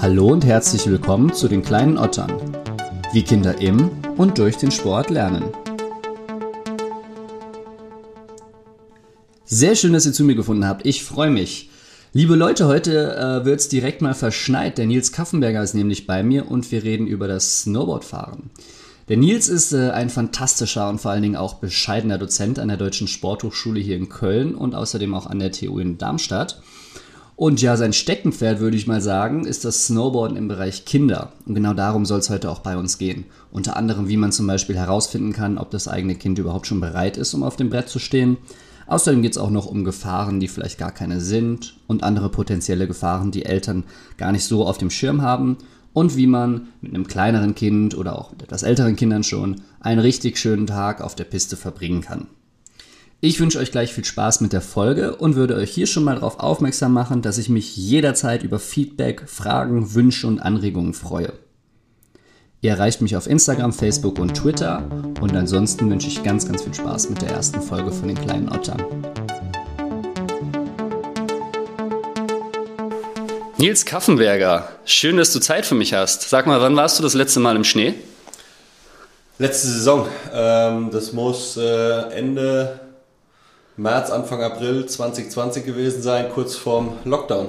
[0.00, 2.30] Hallo und herzlich willkommen zu den kleinen Ottern.
[3.12, 5.42] Wie Kinder im und durch den Sport lernen.
[9.44, 10.86] Sehr schön, dass ihr zu mir gefunden habt.
[10.86, 11.70] Ich freue mich.
[12.12, 14.78] Liebe Leute, heute äh, wird es direkt mal verschneit.
[14.78, 18.50] Der Nils Kaffenberger ist nämlich bei mir und wir reden über das Snowboardfahren.
[19.08, 22.76] Der Nils ist äh, ein fantastischer und vor allen Dingen auch bescheidener Dozent an der
[22.76, 26.62] Deutschen Sporthochschule hier in Köln und außerdem auch an der TU in Darmstadt.
[27.42, 31.32] Und ja, sein Steckenpferd, würde ich mal sagen, ist das Snowboarden im Bereich Kinder.
[31.44, 33.24] Und genau darum soll es heute auch bei uns gehen.
[33.50, 37.16] Unter anderem, wie man zum Beispiel herausfinden kann, ob das eigene Kind überhaupt schon bereit
[37.16, 38.36] ist, um auf dem Brett zu stehen.
[38.86, 42.86] Außerdem geht es auch noch um Gefahren, die vielleicht gar keine sind und andere potenzielle
[42.86, 43.82] Gefahren, die Eltern
[44.18, 45.56] gar nicht so auf dem Schirm haben
[45.92, 49.98] und wie man mit einem kleineren Kind oder auch mit etwas älteren Kindern schon einen
[49.98, 52.28] richtig schönen Tag auf der Piste verbringen kann.
[53.24, 56.16] Ich wünsche euch gleich viel Spaß mit der Folge und würde euch hier schon mal
[56.16, 61.32] darauf aufmerksam machen, dass ich mich jederzeit über Feedback, Fragen, Wünsche und Anregungen freue.
[62.62, 66.74] Ihr erreicht mich auf Instagram, Facebook und Twitter und ansonsten wünsche ich ganz, ganz viel
[66.74, 68.82] Spaß mit der ersten Folge von den kleinen Ottern.
[73.56, 76.28] Nils Kaffenberger, schön, dass du Zeit für mich hast.
[76.28, 77.94] Sag mal, wann warst du das letzte Mal im Schnee?
[79.38, 80.08] Letzte Saison.
[80.34, 82.80] Ähm, das muss äh, Ende
[83.76, 87.48] März, Anfang April 2020 gewesen sein, kurz vorm Lockdown.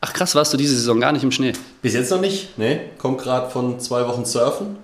[0.00, 1.52] Ach krass, warst du diese Saison gar nicht im Schnee?
[1.82, 2.80] Bis jetzt noch nicht, ne?
[2.98, 4.78] Kommt gerade von zwei Wochen Surfen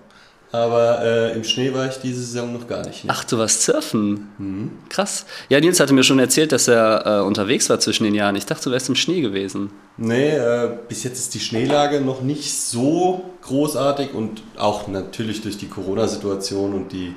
[0.53, 3.05] aber äh, im Schnee war ich diese Saison noch gar nicht.
[3.05, 3.11] Ne?
[3.13, 4.29] Ach, du warst surfen?
[4.39, 4.71] Mhm.
[4.89, 5.27] Krass.
[5.49, 8.37] Ja, Nils hatte mir schon erzählt, dass er äh, unterwegs war zwischen den Jahren.
[8.37, 9.71] Ich dachte, du wärst im Schnee gewesen.
[9.97, 15.59] Nee, äh, bis jetzt ist die Schneelage noch nicht so großartig und auch natürlich durch
[15.59, 17.15] die Corona-Situation und die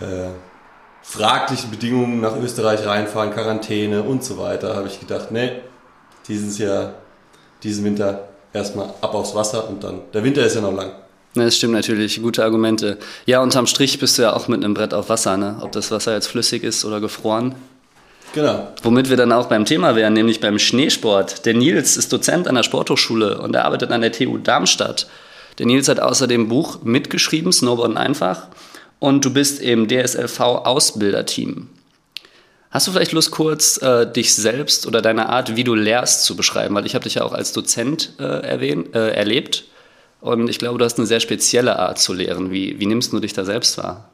[0.00, 0.28] äh,
[1.06, 5.52] fraglichen Bedingungen nach Österreich reinfahren, Quarantäne und so weiter, habe ich gedacht, nee,
[6.26, 6.94] dieses Jahr,
[7.62, 10.90] diesen Winter erstmal ab aufs Wasser und dann, der Winter ist ja noch lang.
[11.34, 12.98] Das stimmt natürlich, gute Argumente.
[13.24, 15.58] Ja, unterm Strich bist du ja auch mit einem Brett auf Wasser, ne?
[15.60, 17.54] ob das Wasser jetzt flüssig ist oder gefroren.
[18.34, 18.68] Genau.
[18.82, 21.46] Womit wir dann auch beim Thema wären, nämlich beim Schneesport.
[21.46, 25.06] Der Nils ist Dozent an der Sporthochschule und er arbeitet an der TU Darmstadt.
[25.58, 28.48] Der Nils hat außerdem Buch mitgeschrieben, Snowboarden einfach.
[28.98, 31.68] Und du bist im DSLV Ausbilderteam.
[32.70, 36.36] Hast du vielleicht Lust, kurz äh, dich selbst oder deine Art, wie du lehrst, zu
[36.36, 36.74] beschreiben?
[36.74, 39.64] Weil ich habe dich ja auch als Dozent äh, erwähnt, äh, erlebt.
[40.20, 42.50] Und ich glaube, du hast eine sehr spezielle Art zu lehren.
[42.50, 44.10] Wie, wie nimmst du dich da selbst wahr?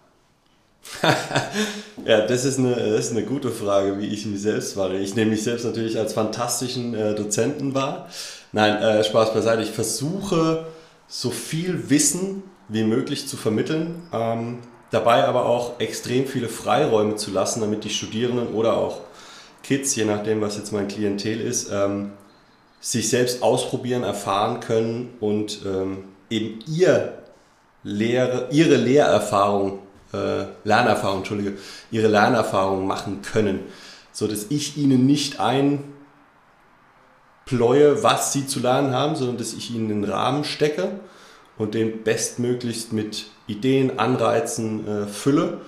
[2.06, 5.00] ja, das ist, eine, das ist eine gute Frage, wie ich mich selbst wahrnehme.
[5.00, 8.08] Ich nehme mich selbst natürlich als fantastischen äh, Dozenten wahr.
[8.52, 9.62] Nein, äh, Spaß beiseite.
[9.62, 10.66] Ich versuche,
[11.08, 14.58] so viel Wissen wie möglich zu vermitteln, ähm,
[14.92, 19.00] dabei aber auch extrem viele Freiräume zu lassen, damit die Studierenden oder auch
[19.64, 22.12] Kids, je nachdem, was jetzt mein Klientel ist, ähm,
[22.80, 27.18] sich selbst ausprobieren, erfahren können und ähm, eben ihr
[27.84, 29.78] Lehre, ihre Lehrerfahrung,
[30.12, 31.54] äh, Lernerfahrung, Entschuldige,
[31.90, 33.60] ihre Lernerfahrung machen können,
[34.12, 35.82] so dass ich ihnen nicht einpläue,
[38.02, 41.00] was sie zu lernen haben, sondern dass ich ihnen den Rahmen stecke
[41.56, 45.58] und den bestmöglichst mit Ideen, Anreizen äh, fülle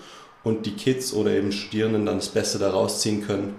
[0.42, 3.54] und die Kids oder eben Studierenden dann das Beste daraus ziehen können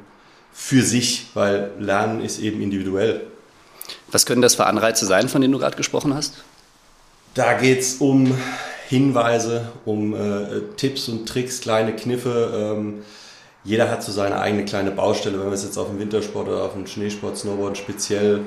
[0.54, 3.22] für sich, weil Lernen ist eben individuell.
[4.12, 6.36] Was können das für Anreize sein, von denen du gerade gesprochen hast?
[7.34, 8.34] Da geht es um
[8.88, 12.74] Hinweise, um äh, Tipps und Tricks, kleine Kniffe.
[12.78, 13.02] Ähm,
[13.66, 15.40] jeder hat so seine eigene kleine Baustelle.
[15.40, 18.42] Wenn wir es jetzt auf den Wintersport oder auf den Schneesport, Snowboard speziell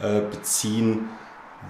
[0.00, 1.10] äh, beziehen,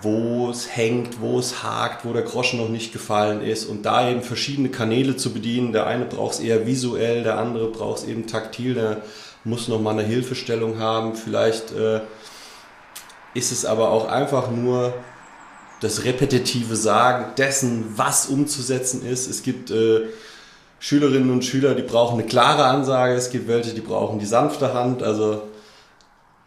[0.00, 4.08] wo es hängt, wo es hakt, wo der Groschen noch nicht gefallen ist und da
[4.10, 5.72] eben verschiedene Kanäle zu bedienen.
[5.72, 9.02] Der eine braucht es eher visuell, der andere braucht es eben taktil, der
[9.44, 12.00] muss noch mal eine Hilfestellung haben, vielleicht äh,
[13.34, 14.94] ist es aber auch einfach nur
[15.80, 19.28] das repetitive Sagen dessen, was umzusetzen ist.
[19.28, 20.02] Es gibt äh,
[20.78, 24.74] Schülerinnen und Schüler, die brauchen eine klare Ansage, es gibt welche, die brauchen die sanfte
[24.74, 25.02] Hand.
[25.02, 25.42] Also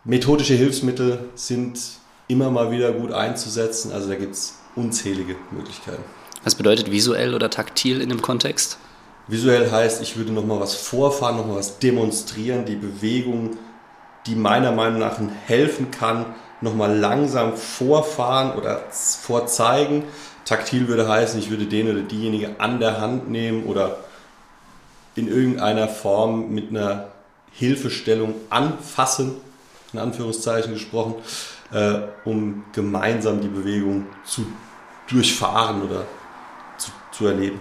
[0.06, 1.80] methodische Hilfsmittel sind
[2.28, 3.92] immer mal wieder gut einzusetzen.
[3.92, 6.04] Also da gibt es unzählige Möglichkeiten.
[6.44, 8.78] Was bedeutet visuell oder taktil in dem Kontext?
[9.28, 13.58] Visuell heißt, ich würde nochmal was vorfahren, nochmal was demonstrieren, die Bewegung,
[14.28, 15.18] die meiner Meinung nach
[15.48, 16.26] helfen kann,
[16.62, 20.04] nochmal langsam vorfahren oder vorzeigen.
[20.46, 23.98] Taktil würde heißen, ich würde den oder diejenige an der Hand nehmen oder
[25.16, 27.08] in irgendeiner Form mit einer
[27.52, 29.38] Hilfestellung anfassen,
[29.94, 31.16] in Anführungszeichen gesprochen,
[31.72, 34.46] äh, um gemeinsam die Bewegung zu
[35.10, 36.06] durchfahren oder
[36.78, 37.60] zu, zu erleben.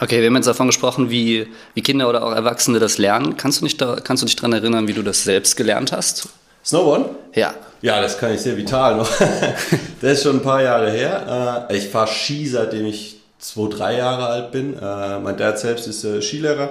[0.00, 3.36] Okay, wir haben jetzt davon gesprochen, wie, wie Kinder oder auch Erwachsene das lernen.
[3.36, 6.28] Kannst du, nicht da, kannst du dich daran erinnern, wie du das selbst gelernt hast?
[6.64, 7.10] Snowboard?
[7.34, 7.54] Ja.
[7.80, 9.10] Ja, das kann ich sehr vital noch.
[10.00, 11.66] das ist schon ein paar Jahre her.
[11.68, 14.74] Äh, ich fahre Ski, seitdem ich zwei, drei Jahre alt bin.
[14.74, 16.70] Äh, mein Dad selbst ist äh, Skilehrer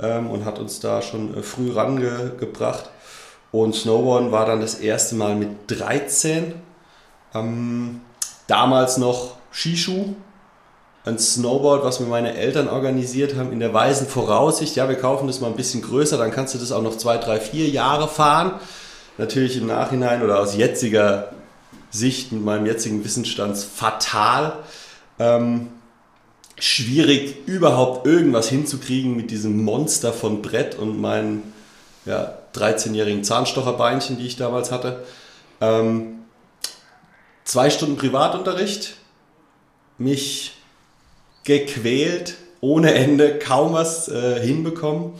[0.00, 2.84] ähm, und hat uns da schon früh rangebracht.
[3.50, 6.54] Und Snowboarden war dann das erste Mal mit 13.
[7.34, 8.00] Ähm,
[8.46, 10.14] damals noch Skischuh,
[11.04, 15.26] ein Snowboard, was mir meine Eltern organisiert haben, in der weisen Voraussicht, ja, wir kaufen
[15.26, 18.08] das mal ein bisschen größer, dann kannst du das auch noch zwei, drei, vier Jahre
[18.08, 18.52] fahren.
[19.16, 21.32] Natürlich im Nachhinein oder aus jetziger
[21.90, 24.58] Sicht, mit meinem jetzigen Wissensstand, fatal.
[25.18, 25.68] Ähm,
[26.58, 31.52] schwierig, überhaupt irgendwas hinzukriegen mit diesem Monster von Brett und meinen
[32.04, 35.04] ja, 13-jährigen Zahnstocherbeinchen, die ich damals hatte.
[35.60, 36.20] Ähm,
[37.44, 38.96] zwei Stunden Privatunterricht,
[39.98, 40.56] mich
[41.44, 45.12] gequält, ohne Ende, kaum was äh, hinbekommen.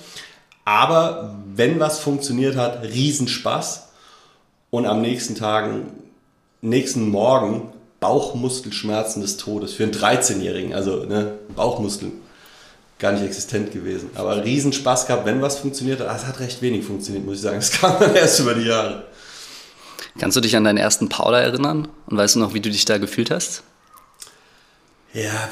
[0.64, 3.88] Aber wenn was funktioniert hat, Riesenspaß.
[4.70, 5.92] Und am nächsten Tagen,
[6.60, 10.74] nächsten Morgen Bauchmuskelschmerzen des Todes für einen 13-Jährigen.
[10.74, 12.12] Also ne, Bauchmuskeln
[12.98, 14.10] gar nicht existent gewesen.
[14.14, 16.14] Aber Riesenspaß gehabt, wenn was funktioniert hat.
[16.16, 17.58] Es hat recht wenig funktioniert, muss ich sagen.
[17.58, 19.04] Es kam dann erst über die Jahre.
[20.18, 21.88] Kannst du dich an deinen ersten Powder erinnern?
[22.06, 23.62] Und weißt du noch, wie du dich da gefühlt hast?
[25.12, 25.48] Ja,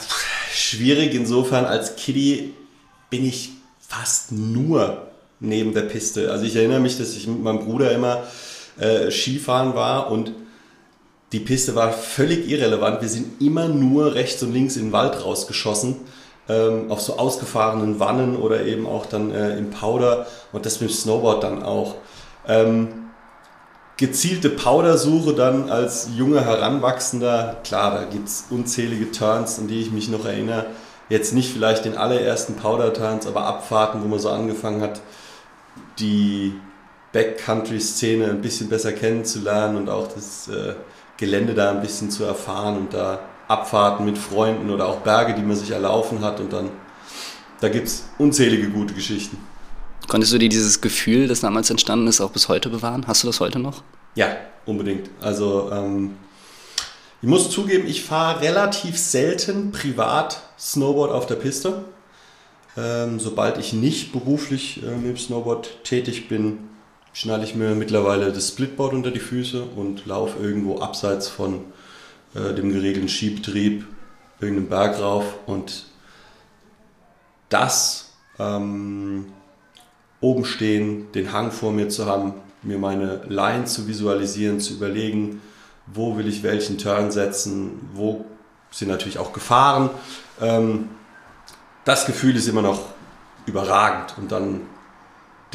[0.52, 1.64] schwierig insofern.
[1.64, 2.52] Als Kiddie
[3.10, 3.50] bin ich
[3.80, 5.06] fast nur
[5.38, 6.30] neben der Piste.
[6.32, 8.24] Also ich erinnere mich, dass ich mit meinem Bruder immer
[8.78, 10.32] äh, Skifahren war und
[11.32, 13.02] die Piste war völlig irrelevant.
[13.02, 15.96] Wir sind immer nur rechts und links in den Wald rausgeschossen,
[16.48, 20.90] ähm, auf so ausgefahrenen Wannen oder eben auch dann äh, im Powder und das mit
[20.90, 21.96] dem Snowboard dann auch.
[22.46, 23.10] Ähm,
[23.96, 29.90] gezielte Powdersuche dann als junger Heranwachsender, klar, da gibt es unzählige Turns, an die ich
[29.90, 30.66] mich noch erinnere.
[31.08, 35.00] Jetzt nicht vielleicht den allerersten Powder-Turns, aber Abfahrten, wo man so angefangen hat,
[35.98, 36.54] die
[37.12, 40.74] Backcountry-Szene ein bisschen besser kennenzulernen und auch das äh,
[41.16, 45.42] Gelände da ein bisschen zu erfahren und da Abfahrten mit Freunden oder auch Berge, die
[45.42, 46.70] man sich erlaufen hat und dann,
[47.60, 49.38] da gibt es unzählige gute Geschichten.
[50.08, 53.06] Konntest du dir dieses Gefühl, das damals entstanden ist, auch bis heute bewahren?
[53.06, 53.82] Hast du das heute noch?
[54.14, 54.28] Ja,
[54.64, 55.10] unbedingt.
[55.20, 56.16] Also ähm,
[57.22, 61.84] ich muss zugeben, ich fahre relativ selten privat Snowboard auf der Piste.
[62.76, 66.58] Ähm, sobald ich nicht beruflich äh, mit dem Snowboard tätig bin,
[67.12, 71.64] schnalle ich mir mittlerweile das Splitboard unter die Füße und laufe irgendwo abseits von
[72.36, 73.86] äh, dem geregelten Skibetrieb
[74.40, 75.86] irgendeinen Berg rauf und
[77.48, 79.26] das ähm,
[80.20, 85.40] oben stehen, den Hang vor mir zu haben, mir meine Line zu visualisieren, zu überlegen,
[85.86, 88.24] wo will ich welchen Turn setzen, wo
[88.70, 89.90] sind natürlich auch Gefahren.
[90.40, 90.88] Ähm,
[91.84, 92.80] das Gefühl ist immer noch
[93.46, 94.62] überragend und dann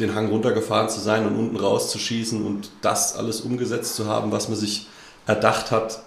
[0.00, 4.48] den Hang runtergefahren zu sein und unten rauszuschießen und das alles umgesetzt zu haben, was
[4.48, 4.88] man sich
[5.26, 6.02] erdacht hat,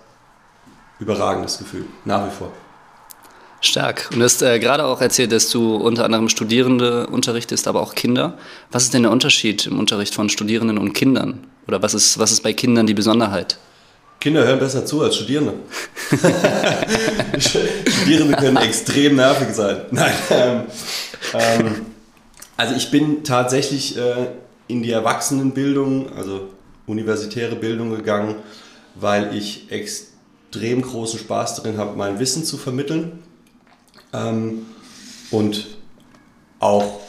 [1.00, 2.52] überragendes Gefühl, nach wie vor.
[3.62, 4.10] Stark.
[4.12, 7.96] Und du hast äh, gerade auch erzählt, dass du unter anderem Studierende unterrichtest, aber auch
[7.96, 8.38] Kinder.
[8.72, 11.46] Was ist denn der Unterschied im Unterricht von Studierenden und Kindern?
[11.68, 13.58] Oder was ist, was ist bei Kindern die Besonderheit?
[14.20, 15.54] Kinder hören besser zu als Studierende.
[17.40, 19.82] Studierende können extrem nervig sein.
[19.92, 20.14] Nein.
[20.30, 20.62] Ähm,
[21.34, 21.86] ähm,
[22.58, 24.28] also ich bin tatsächlich äh,
[24.68, 26.50] in die Erwachsenenbildung, also
[26.88, 28.36] universitäre Bildung gegangen,
[28.96, 30.15] weil ich extrem
[30.82, 33.24] großen Spaß darin habe, mein Wissen zu vermitteln
[34.14, 34.66] ähm,
[35.32, 35.68] und
[36.60, 37.02] auch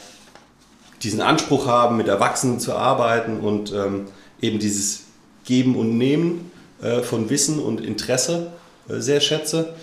[1.03, 4.07] diesen Anspruch haben, mit Erwachsenen zu arbeiten und ähm,
[4.41, 5.03] eben dieses
[5.45, 6.51] Geben und Nehmen
[6.81, 8.51] äh, von Wissen und Interesse
[8.89, 9.73] äh, sehr schätze.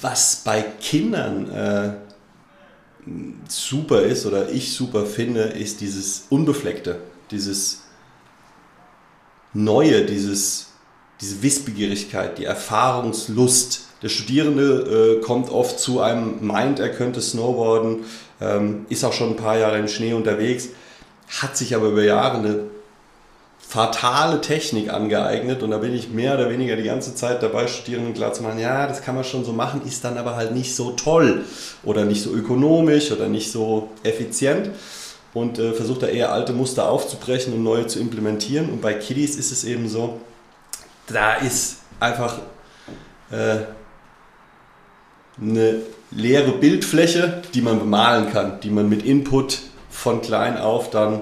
[0.00, 1.92] Was bei Kindern äh,
[3.48, 7.82] super ist oder ich super finde, ist dieses Unbefleckte, dieses
[9.54, 10.67] Neue, dieses,
[11.20, 18.04] diese Wissbegierigkeit, die Erfahrungslust, der Studierende äh, kommt oft zu einem, meint, er könnte Snowboarden,
[18.40, 20.68] ähm, ist auch schon ein paar Jahre im Schnee unterwegs,
[21.40, 22.60] hat sich aber über Jahre eine
[23.58, 28.14] fatale Technik angeeignet und da bin ich mehr oder weniger die ganze Zeit dabei, Studierenden
[28.14, 30.74] klar zu machen, ja, das kann man schon so machen, ist dann aber halt nicht
[30.74, 31.44] so toll
[31.82, 34.70] oder nicht so ökonomisch oder nicht so effizient
[35.34, 38.70] und äh, versucht da eher alte Muster aufzubrechen und neue zu implementieren.
[38.70, 40.18] Und bei Kiddies ist es eben so,
[41.08, 42.38] da ist einfach
[43.30, 43.58] äh,
[45.40, 49.60] eine leere Bildfläche, die man bemalen kann, die man mit Input
[49.90, 51.20] von klein auf dann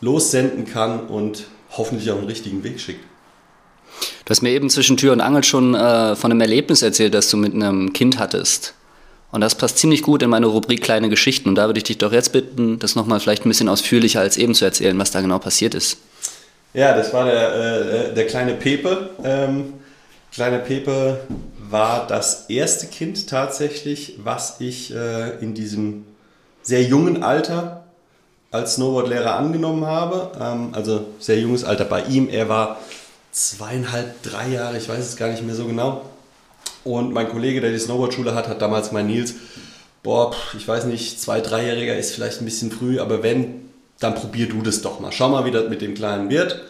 [0.00, 3.04] lossenden kann und hoffentlich auf den richtigen Weg schickt.
[4.24, 7.28] Du hast mir eben zwischen Tür und Angel schon äh, von einem Erlebnis erzählt, das
[7.30, 8.74] du mit einem Kind hattest.
[9.30, 11.48] Und das passt ziemlich gut in meine Rubrik kleine Geschichten.
[11.48, 14.36] Und da würde ich dich doch jetzt bitten, das nochmal vielleicht ein bisschen ausführlicher als
[14.36, 15.98] eben zu erzählen, was da genau passiert ist.
[16.74, 19.10] Ja, das war der, äh, der kleine Pepe.
[19.22, 19.74] Ähm,
[20.32, 21.20] kleine Pepe
[21.70, 26.04] war das erste Kind tatsächlich, was ich äh, in diesem
[26.62, 27.84] sehr jungen Alter
[28.50, 30.32] als Snowboardlehrer angenommen habe.
[30.40, 32.28] Ähm, also sehr junges Alter bei ihm.
[32.28, 32.80] Er war
[33.30, 36.02] zweieinhalb, drei Jahre, ich weiß es gar nicht mehr so genau.
[36.82, 39.34] Und mein Kollege, der die Snowboardschule hat, hat damals mein Nils,
[40.02, 43.70] boah, ich weiß nicht, zwei, dreijähriger ist vielleicht ein bisschen früh, aber wenn,
[44.04, 45.10] dann probier du das doch mal.
[45.10, 46.60] Schau mal, wie das mit dem Kleinen wird.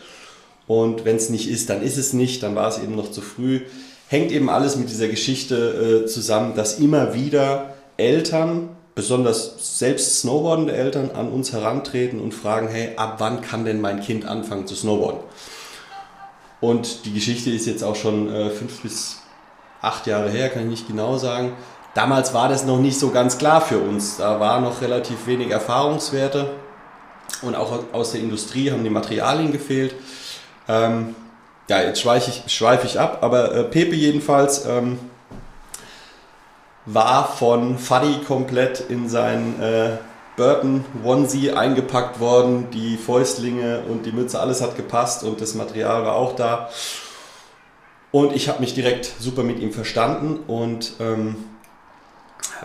[0.67, 3.21] Und wenn es nicht ist, dann ist es nicht, dann war es eben noch zu
[3.21, 3.63] früh.
[4.09, 10.73] Hängt eben alles mit dieser Geschichte äh, zusammen, dass immer wieder Eltern besonders selbst snowboardende
[10.73, 14.77] Eltern an uns herantreten und fragen, hey, ab wann kann denn mein Kind anfangen zu
[14.77, 15.21] snowboarden?
[16.61, 19.19] Und die Geschichte ist jetzt auch schon äh, fünf bis
[19.83, 21.53] acht Jahre her, kann ich nicht genau sagen.
[21.95, 24.17] Damals war das noch nicht so ganz klar für uns.
[24.17, 26.51] Da war noch relativ wenig Erfahrungswerte
[27.43, 29.95] und auch aus der Industrie haben die Materialien gefehlt.
[30.69, 31.15] Ähm,
[31.69, 34.99] ja, jetzt schweife ich, schweif ich ab, aber äh, Pepe jedenfalls ähm,
[36.87, 39.97] war von Fuddy komplett in sein äh,
[40.37, 42.69] Burton Onesie eingepackt worden.
[42.73, 46.69] Die Fäustlinge und die Mütze, alles hat gepasst und das Material war auch da.
[48.11, 51.37] Und ich habe mich direkt super mit ihm verstanden und ähm,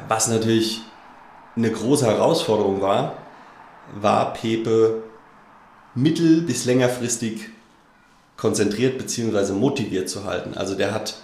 [0.07, 0.81] was natürlich
[1.55, 3.13] eine große Herausforderung war,
[3.95, 5.03] war Pepe
[5.95, 7.49] mittel- bis längerfristig
[8.37, 9.53] konzentriert bzw.
[9.53, 10.53] motiviert zu halten.
[10.55, 11.15] Also der hat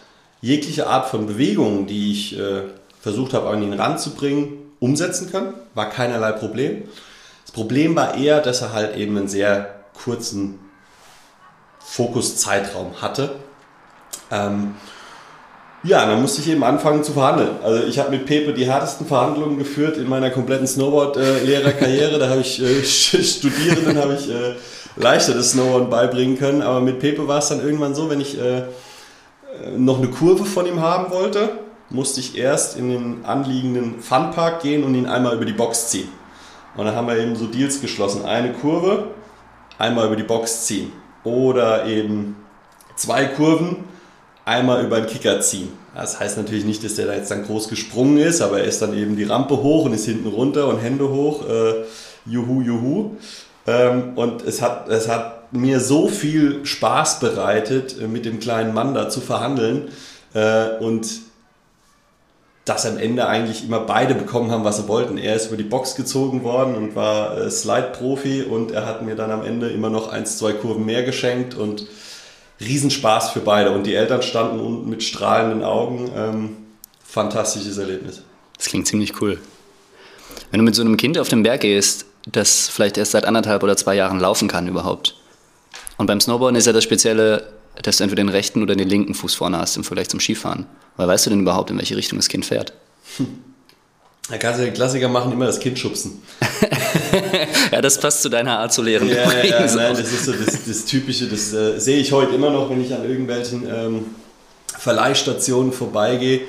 [0.41, 2.63] jegliche Art von Bewegungen, die ich äh,
[2.99, 5.53] versucht habe, an ihn ranzubringen, umsetzen können.
[5.73, 6.83] War keinerlei Problem.
[7.43, 10.59] Das Problem war eher, dass er halt eben einen sehr kurzen
[11.79, 13.35] Fokuszeitraum hatte.
[14.31, 14.75] Ähm,
[15.85, 17.51] ja, dann musste ich eben anfangen zu verhandeln.
[17.63, 22.17] Also ich habe mit Pepe die härtesten Verhandlungen geführt in meiner kompletten Snowboard-Lehrerkarriere.
[22.17, 24.55] da habe ich äh, Studierenden habe ich äh,
[24.95, 26.63] leichter das Snowboard beibringen können.
[26.63, 28.63] Aber mit Pepe war es dann irgendwann so, wenn ich äh,
[29.77, 31.51] noch eine Kurve von ihm haben wollte,
[31.89, 36.09] musste ich erst in den anliegenden Funpark gehen und ihn einmal über die Box ziehen.
[36.75, 38.25] Und dann haben wir eben so Deals geschlossen.
[38.25, 39.09] Eine Kurve,
[39.77, 40.91] einmal über die Box ziehen.
[41.23, 42.35] Oder eben
[42.95, 43.85] zwei Kurven,
[44.45, 45.69] einmal über den Kicker ziehen.
[45.93, 48.81] Das heißt natürlich nicht, dass der da jetzt dann groß gesprungen ist, aber er ist
[48.81, 51.49] dann eben die Rampe hoch und ist hinten runter und Hände hoch.
[51.49, 51.83] Äh,
[52.25, 53.11] juhu, juhu.
[53.67, 58.73] Ähm, und es hat, es hat mir so viel Spaß bereitet, äh, mit dem kleinen
[58.73, 59.89] Mann da zu verhandeln.
[60.33, 61.07] Äh, und
[62.65, 65.17] dass am Ende eigentlich immer beide bekommen haben, was sie wollten.
[65.17, 69.15] Er ist über die Box gezogen worden und war äh, Slide-Profi und er hat mir
[69.15, 71.87] dann am Ende immer noch eins, zwei Kurven mehr geschenkt und
[72.59, 73.71] Riesenspaß für beide.
[73.71, 76.11] Und die Eltern standen unten mit strahlenden Augen.
[76.15, 76.57] Ähm,
[77.03, 78.21] fantastisches Erlebnis.
[78.57, 79.39] Das klingt ziemlich cool.
[80.51, 83.63] Wenn du mit so einem Kind auf den Berg gehst, das vielleicht erst seit anderthalb
[83.63, 85.15] oder zwei Jahren laufen kann überhaupt.
[85.97, 89.13] Und beim Snowboarden ist ja das Spezielle, dass du entweder den rechten oder den linken
[89.13, 90.65] Fuß vorne hast im Vergleich zum Skifahren.
[90.97, 92.73] Weil weißt du denn überhaupt, in welche Richtung das Kind fährt?
[94.29, 96.23] Da kannst du den Klassiker machen, immer das Kind schubsen.
[97.71, 99.07] ja, das passt zu deiner Art zu lehren.
[99.09, 102.35] Ja, ja, ja nein, das ist so das, das Typische, das äh, sehe ich heute
[102.35, 104.05] immer noch, wenn ich an irgendwelchen ähm,
[104.77, 106.41] Verleihstationen vorbeigehe.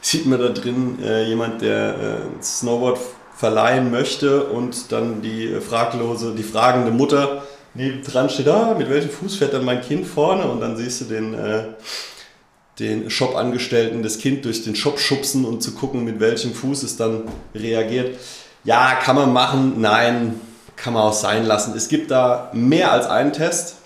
[0.00, 2.98] Sieht man da drin äh, jemand, der äh, Snowboard
[3.36, 7.42] verleihen möchte und dann die fraglose, die fragende Mutter
[7.74, 10.44] neben dran steht, ah, mit welchem Fuß fährt dann mein Kind vorne?
[10.44, 11.64] Und dann siehst du den äh,
[12.78, 16.96] den Shop-Angestellten das Kind durch den Shop schubsen und zu gucken, mit welchem Fuß es
[16.96, 17.22] dann
[17.54, 18.16] reagiert.
[18.64, 20.40] Ja, kann man machen, nein,
[20.76, 21.74] kann man auch sein lassen.
[21.76, 23.76] Es gibt da mehr als einen Test.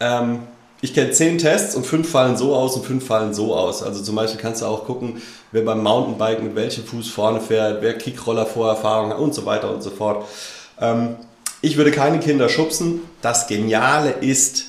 [0.00, 0.40] Ähm,
[0.80, 3.82] ich kenne zehn Tests und fünf fallen so aus und fünf fallen so aus.
[3.82, 7.82] Also zum Beispiel kannst du auch gucken, wer beim Mountainbike mit welchem Fuß vorne fährt,
[7.82, 10.26] wer Kickroller Vorerfahrung hat und so weiter und so fort.
[10.80, 11.16] Ähm,
[11.62, 13.00] ich würde keine Kinder schubsen.
[13.22, 14.66] Das Geniale ist,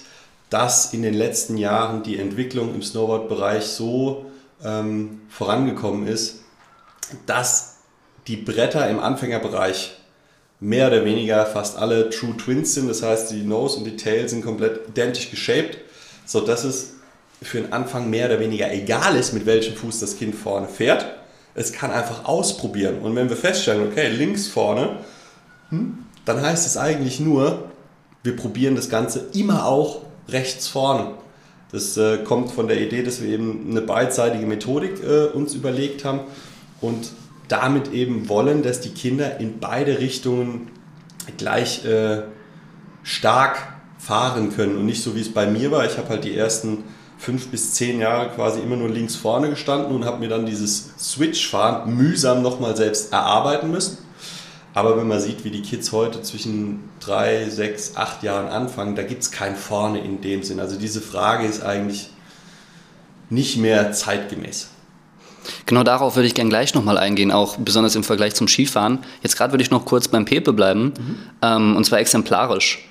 [0.50, 4.26] dass in den letzten Jahren die Entwicklung im Snowboard-Bereich so
[4.64, 6.40] ähm, vorangekommen ist,
[7.28, 7.79] dass
[8.30, 9.96] die Bretter im Anfängerbereich
[10.60, 12.88] mehr oder weniger fast alle True Twins sind.
[12.88, 15.80] Das heißt, die Nose und die Tail sind komplett identisch geshaped,
[16.26, 16.94] sodass es
[17.42, 21.06] für den Anfang mehr oder weniger egal ist, mit welchem Fuß das Kind vorne fährt.
[21.56, 23.00] Es kann einfach ausprobieren.
[23.00, 24.98] Und wenn wir feststellen, okay, links vorne,
[25.70, 27.70] hm, dann heißt es eigentlich nur,
[28.22, 31.14] wir probieren das Ganze immer auch rechts vorne.
[31.72, 36.04] Das äh, kommt von der Idee, dass wir eben eine beidseitige Methodik äh, uns überlegt
[36.04, 36.22] haben
[36.82, 37.12] und
[37.50, 40.70] damit eben wollen, dass die Kinder in beide Richtungen
[41.38, 42.24] gleich äh,
[43.04, 43.58] stark
[43.98, 45.86] fahren können und nicht so wie es bei mir war.
[45.86, 46.84] Ich habe halt die ersten
[47.18, 50.94] fünf bis zehn Jahre quasi immer nur links vorne gestanden und habe mir dann dieses
[50.98, 53.98] Switch-Fahren mühsam nochmal selbst erarbeiten müssen.
[54.74, 59.04] Aber wenn man sieht, wie die Kids heute zwischen drei, sechs, acht Jahren anfangen, da
[59.04, 60.60] gibt es kein Vorne in dem Sinn.
[60.60, 62.12] Also diese Frage ist eigentlich
[63.30, 64.70] nicht mehr zeitgemäß.
[65.66, 69.00] Genau darauf würde ich gerne gleich nochmal eingehen, auch besonders im Vergleich zum Skifahren.
[69.22, 71.16] Jetzt gerade würde ich noch kurz beim Pepe bleiben, mhm.
[71.42, 72.86] ähm, und zwar exemplarisch.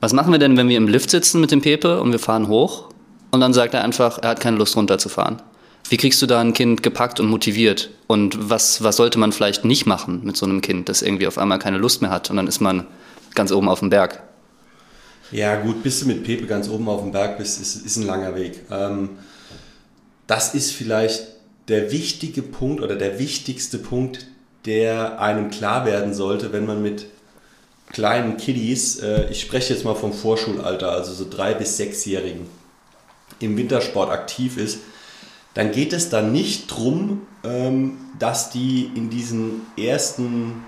[0.00, 2.48] Was machen wir denn, wenn wir im Lift sitzen mit dem Pepe und wir fahren
[2.48, 2.88] hoch
[3.30, 5.42] und dann sagt er einfach, er hat keine Lust runterzufahren?
[5.88, 7.90] Wie kriegst du da ein Kind gepackt und motiviert?
[8.06, 11.36] Und was, was sollte man vielleicht nicht machen mit so einem Kind, das irgendwie auf
[11.36, 12.86] einmal keine Lust mehr hat und dann ist man
[13.34, 14.22] ganz oben auf dem Berg?
[15.32, 18.06] Ja, gut, bis du mit Pepe ganz oben auf dem Berg bist, ist, ist ein
[18.06, 18.64] langer Weg.
[18.70, 19.10] Ähm,
[20.26, 21.26] das ist vielleicht
[21.68, 24.26] der wichtige Punkt oder der wichtigste Punkt,
[24.66, 27.06] der einem klar werden sollte, wenn man mit
[27.92, 32.46] kleinen Kiddies, äh, ich spreche jetzt mal vom Vorschulalter, also so drei bis sechsjährigen,
[33.40, 34.80] im Wintersport aktiv ist,
[35.54, 40.64] dann geht es da nicht darum, ähm, dass die in diesen ersten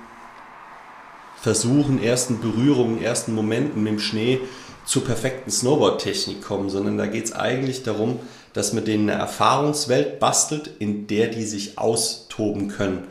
[1.41, 4.41] Versuchen, ersten Berührungen, ersten Momenten dem Schnee
[4.85, 8.21] zur perfekten Snowboard-Technik kommen, sondern da geht es eigentlich darum,
[8.53, 13.05] dass man denen eine Erfahrungswelt bastelt, in der die sich austoben können.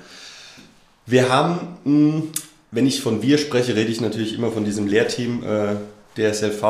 [1.06, 2.30] Wir haben, hm,
[2.72, 5.76] wenn ich von wir spreche, rede ich natürlich immer von diesem Lehrteam äh,
[6.18, 6.64] der SLV,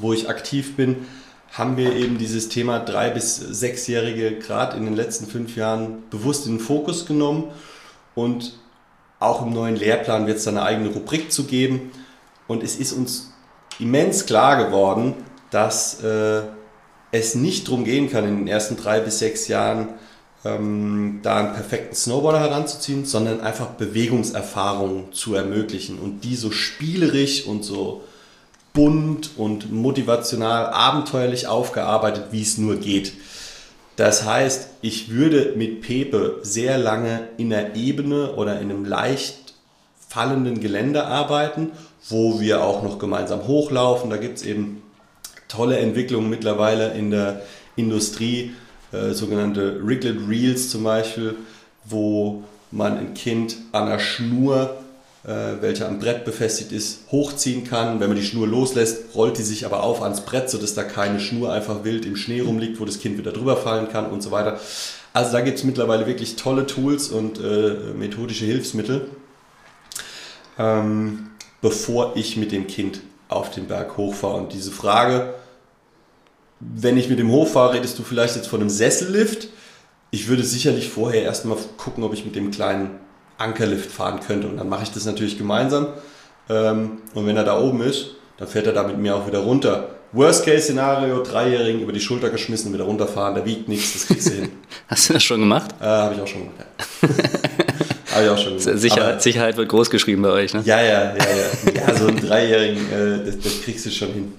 [0.00, 1.06] wo ich aktiv bin,
[1.52, 6.46] haben wir eben dieses Thema drei bis sechsjährige gerade in den letzten fünf Jahren bewusst
[6.46, 7.44] in den Fokus genommen
[8.14, 8.58] und
[9.20, 11.92] auch im neuen Lehrplan wird es da eine eigene Rubrik zu geben
[12.46, 13.32] und es ist uns
[13.78, 15.14] immens klar geworden,
[15.50, 16.42] dass äh,
[17.12, 19.88] es nicht darum gehen kann, in den ersten drei bis sechs Jahren
[20.44, 27.46] ähm, da einen perfekten Snowboarder heranzuziehen, sondern einfach Bewegungserfahrungen zu ermöglichen und die so spielerisch
[27.46, 28.02] und so
[28.72, 33.14] bunt und motivational, abenteuerlich aufgearbeitet, wie es nur geht.
[33.96, 39.54] Das heißt, ich würde mit Pepe sehr lange in der Ebene oder in einem leicht
[40.06, 41.72] fallenden Gelände arbeiten,
[42.08, 44.10] wo wir auch noch gemeinsam hochlaufen.
[44.10, 44.82] Da gibt es eben
[45.48, 47.42] tolle Entwicklungen mittlerweile in der
[47.76, 48.52] Industrie,
[48.92, 51.34] äh, sogenannte Riglet Reels zum Beispiel,
[51.84, 54.76] wo man ein Kind an einer Schnur,
[55.24, 58.00] äh, welche am Brett befestigt ist, hochziehen kann.
[58.00, 61.20] Wenn man die Schnur loslässt, rollt die sich aber auf ans Brett, sodass da keine
[61.20, 64.30] Schnur einfach wild im Schnee rumliegt, wo das Kind wieder drüber fallen kann und so
[64.30, 64.60] weiter.
[65.12, 69.08] Also da gibt es mittlerweile wirklich tolle Tools und äh, methodische Hilfsmittel,
[70.58, 71.30] ähm,
[71.62, 74.36] bevor ich mit dem Kind auf den Berg hochfahre.
[74.36, 75.34] Und diese Frage,
[76.60, 79.48] wenn ich mit dem hochfahre, redest du vielleicht jetzt von einem Sessellift.
[80.10, 82.98] Ich würde sicherlich vorher erstmal gucken, ob ich mit dem kleinen
[83.38, 84.48] Ankerlift fahren könnte.
[84.48, 85.88] Und dann mache ich das natürlich gemeinsam.
[86.48, 89.40] Ähm, und wenn er da oben ist, dann fährt er da mit mir auch wieder
[89.40, 89.90] runter.
[90.12, 94.48] Worst-Case-Szenario, Dreijährigen über die Schulter geschmissen, wieder runterfahren, da wiegt nichts, das kriegst du hin.
[94.88, 95.74] Hast du das schon gemacht?
[95.80, 97.08] Äh, Habe ich auch schon gemacht, ja.
[98.16, 98.78] Habe ich auch schon gemacht.
[98.78, 100.62] Sicherheit, Sicherheit wird groß geschrieben bei euch, ne?
[100.64, 101.86] Ja, ja, ja, ja.
[101.86, 104.32] Ja, so einen Dreijährigen, äh, das, das, kriegst du schon hin.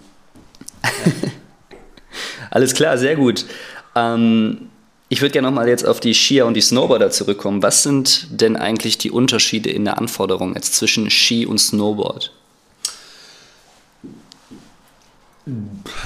[0.84, 0.90] Ja.
[2.50, 3.46] Alles klar, sehr gut.
[3.96, 4.70] Ähm,
[5.10, 7.62] ich würde gerne nochmal jetzt auf die Skier und die Snowboarder zurückkommen.
[7.62, 12.32] Was sind denn eigentlich die Unterschiede in der Anforderung jetzt zwischen Ski und Snowboard?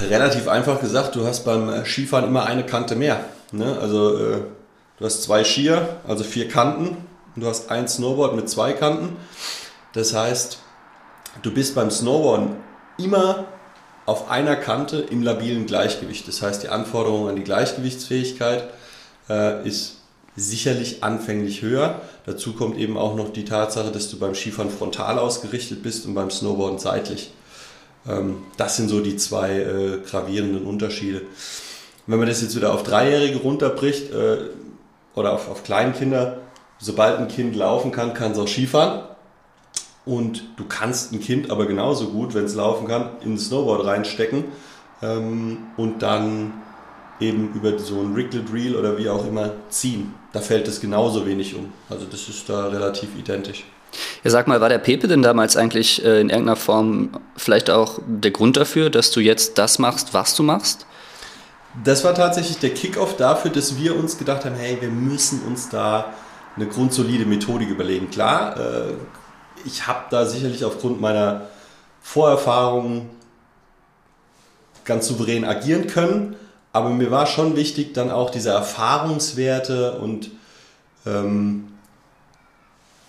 [0.01, 3.23] Relativ einfach gesagt, du hast beim Skifahren immer eine Kante mehr.
[3.51, 3.77] Ne?
[3.79, 4.37] Also äh,
[4.99, 6.97] du hast zwei Skier, also vier Kanten.
[7.35, 9.15] Du hast ein Snowboard mit zwei Kanten.
[9.93, 10.59] Das heißt,
[11.41, 12.57] du bist beim Snowboarden
[12.97, 13.45] immer
[14.05, 16.27] auf einer Kante im labilen Gleichgewicht.
[16.27, 18.69] Das heißt, die Anforderung an die Gleichgewichtsfähigkeit
[19.29, 19.97] äh, ist
[20.35, 22.01] sicherlich anfänglich höher.
[22.25, 26.13] Dazu kommt eben auch noch die Tatsache, dass du beim Skifahren frontal ausgerichtet bist und
[26.13, 27.31] beim Snowboarden seitlich.
[28.07, 31.21] Ähm, das sind so die zwei äh, gravierenden Unterschiede.
[32.07, 34.37] Wenn man das jetzt wieder auf Dreijährige runterbricht äh,
[35.15, 36.39] oder auf, auf Kleinkinder,
[36.81, 39.03] sobald ein Kind laufen kann, kann es auch Skifahren.
[40.03, 43.85] Und du kannst ein Kind aber genauso gut, wenn es laufen kann, in ein Snowboard
[43.85, 44.45] reinstecken
[45.03, 46.53] ähm, und dann
[47.19, 50.15] eben über so ein Riglet Reel oder wie auch immer ziehen.
[50.33, 51.71] Da fällt es genauso wenig um.
[51.87, 53.63] Also das ist da relativ identisch.
[54.23, 57.99] Ja, sag mal, war der Pepe denn damals eigentlich äh, in irgendeiner Form vielleicht auch
[58.07, 60.87] der Grund dafür, dass du jetzt das machst, was du machst?
[61.83, 65.69] Das war tatsächlich der Kickoff dafür, dass wir uns gedacht haben, hey, wir müssen uns
[65.69, 66.13] da
[66.55, 68.09] eine grundsolide Methodik überlegen.
[68.09, 68.93] Klar, äh,
[69.65, 71.47] ich habe da sicherlich aufgrund meiner
[72.01, 73.09] Vorerfahrungen
[74.85, 76.35] ganz souverän agieren können,
[76.73, 80.31] aber mir war schon wichtig, dann auch diese Erfahrungswerte und
[81.05, 81.67] ähm,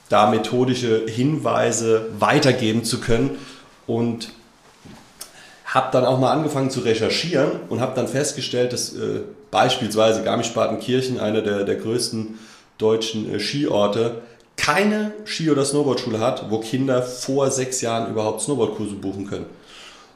[0.08, 3.38] da methodische Hinweise weitergeben zu können.
[3.86, 4.32] Und
[5.72, 11.18] habe dann auch mal angefangen zu recherchieren und habe dann festgestellt, dass äh, beispielsweise Garmisch-Partenkirchen,
[11.18, 12.38] einer der, der größten
[12.78, 14.22] deutschen äh, Skiorte,
[14.56, 19.46] keine Ski- oder Snowboardschule hat, wo Kinder vor sechs Jahren überhaupt Snowboardkurse buchen können.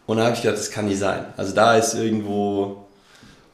[0.06, 1.26] Und da habe ich gedacht, das kann nicht sein.
[1.36, 2.84] Also da ist irgendwo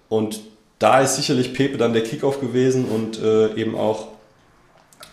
[0.09, 0.41] und
[0.79, 4.09] da ist sicherlich Pepe dann der Kickoff gewesen und äh, eben auch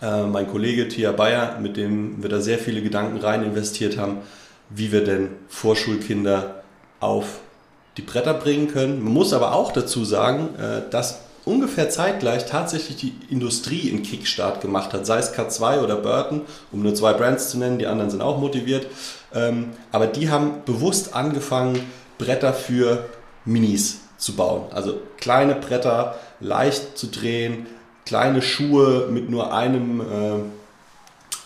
[0.02, 4.18] äh, mein Kollege Tia Bayer, mit dem wir da sehr viele Gedanken rein investiert haben,
[4.68, 6.62] wie wir denn Vorschulkinder
[7.00, 7.40] auf
[7.96, 9.02] die Bretter bringen können.
[9.02, 14.60] Man muss aber auch dazu sagen, äh, dass ungefähr zeitgleich tatsächlich die Industrie einen Kickstart
[14.60, 18.10] gemacht hat, sei es K2 oder Burton, um nur zwei Brands zu nennen, die anderen
[18.10, 18.86] sind auch motiviert.
[19.34, 21.80] Ähm, aber die haben bewusst angefangen,
[22.18, 23.08] Bretter für
[23.44, 24.64] Minis zu bauen.
[24.72, 27.66] Also kleine Bretter, leicht zu drehen,
[28.04, 30.04] kleine Schuhe mit nur einem äh,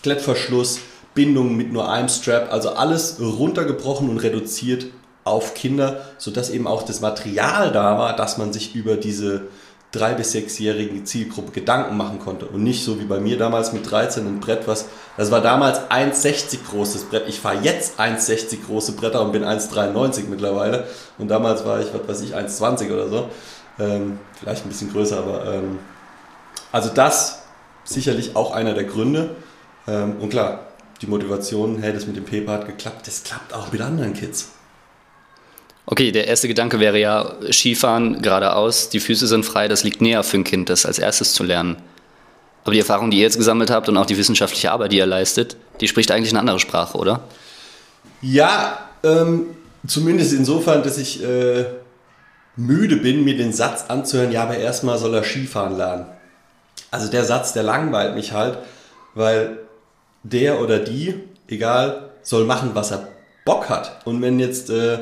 [0.03, 0.79] Klettverschluss,
[1.13, 4.87] Bindungen mit nur einem Strap, also alles runtergebrochen und reduziert
[5.23, 9.43] auf Kinder, sodass eben auch das Material da war, dass man sich über diese
[9.95, 12.45] drei- bis sechsjährigen Zielgruppe Gedanken machen konnte.
[12.45, 14.85] Und nicht so wie bei mir damals mit 13 ein Brett, was,
[15.17, 17.23] das war damals 1,60 großes Brett.
[17.27, 20.85] Ich fahre jetzt 1,60 große Bretter und bin 1,93 mittlerweile.
[21.17, 23.29] Und damals war ich, was weiß ich, 1,20 oder so.
[23.79, 25.79] Ähm, vielleicht ein bisschen größer, aber ähm,
[26.71, 27.43] also das
[27.83, 29.31] sicherlich auch einer der Gründe.
[29.87, 30.67] Ähm, und klar,
[31.01, 34.49] die Motivation, hey, das mit dem Paper hat geklappt, das klappt auch mit anderen Kids.
[35.87, 40.23] Okay, der erste Gedanke wäre ja Skifahren geradeaus, die Füße sind frei, das liegt näher
[40.23, 41.77] für ein Kind, das als erstes zu lernen.
[42.63, 45.05] Aber die Erfahrung, die ihr jetzt gesammelt habt und auch die wissenschaftliche Arbeit, die ihr
[45.05, 47.21] leistet, die spricht eigentlich eine andere Sprache, oder?
[48.21, 49.45] Ja, ähm,
[49.85, 51.65] zumindest insofern, dass ich äh,
[52.55, 56.07] müde bin, mir den Satz anzuhören, ja, aber erstmal soll er Skifahren lernen.
[56.89, 58.57] Also der Satz, der langweilt mich halt,
[59.13, 59.59] weil
[60.23, 61.13] der oder die,
[61.47, 63.07] egal, soll machen, was er
[63.45, 64.01] Bock hat.
[64.05, 64.99] Und wenn jetzt äh,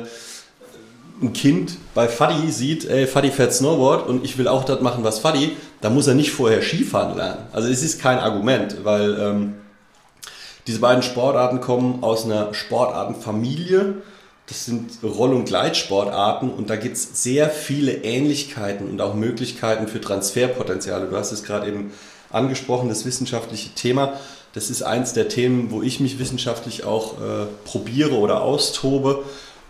[1.22, 5.04] ein Kind bei Fadi sieht, ey, Fadi fährt Snowboard und ich will auch das machen,
[5.04, 7.46] was Fadi, dann muss er nicht vorher Skifahren lernen.
[7.52, 9.54] Also es ist kein Argument, weil ähm,
[10.66, 13.94] diese beiden Sportarten kommen aus einer Sportartenfamilie.
[14.46, 19.88] Das sind Roll- und Gleitsportarten und da gibt es sehr viele Ähnlichkeiten und auch Möglichkeiten
[19.88, 21.06] für Transferpotenziale.
[21.06, 21.92] Du hast es gerade eben
[22.30, 24.14] angesprochen, das wissenschaftliche Thema.
[24.52, 29.24] Das ist eins der Themen, wo ich mich wissenschaftlich auch äh, probiere oder austobe.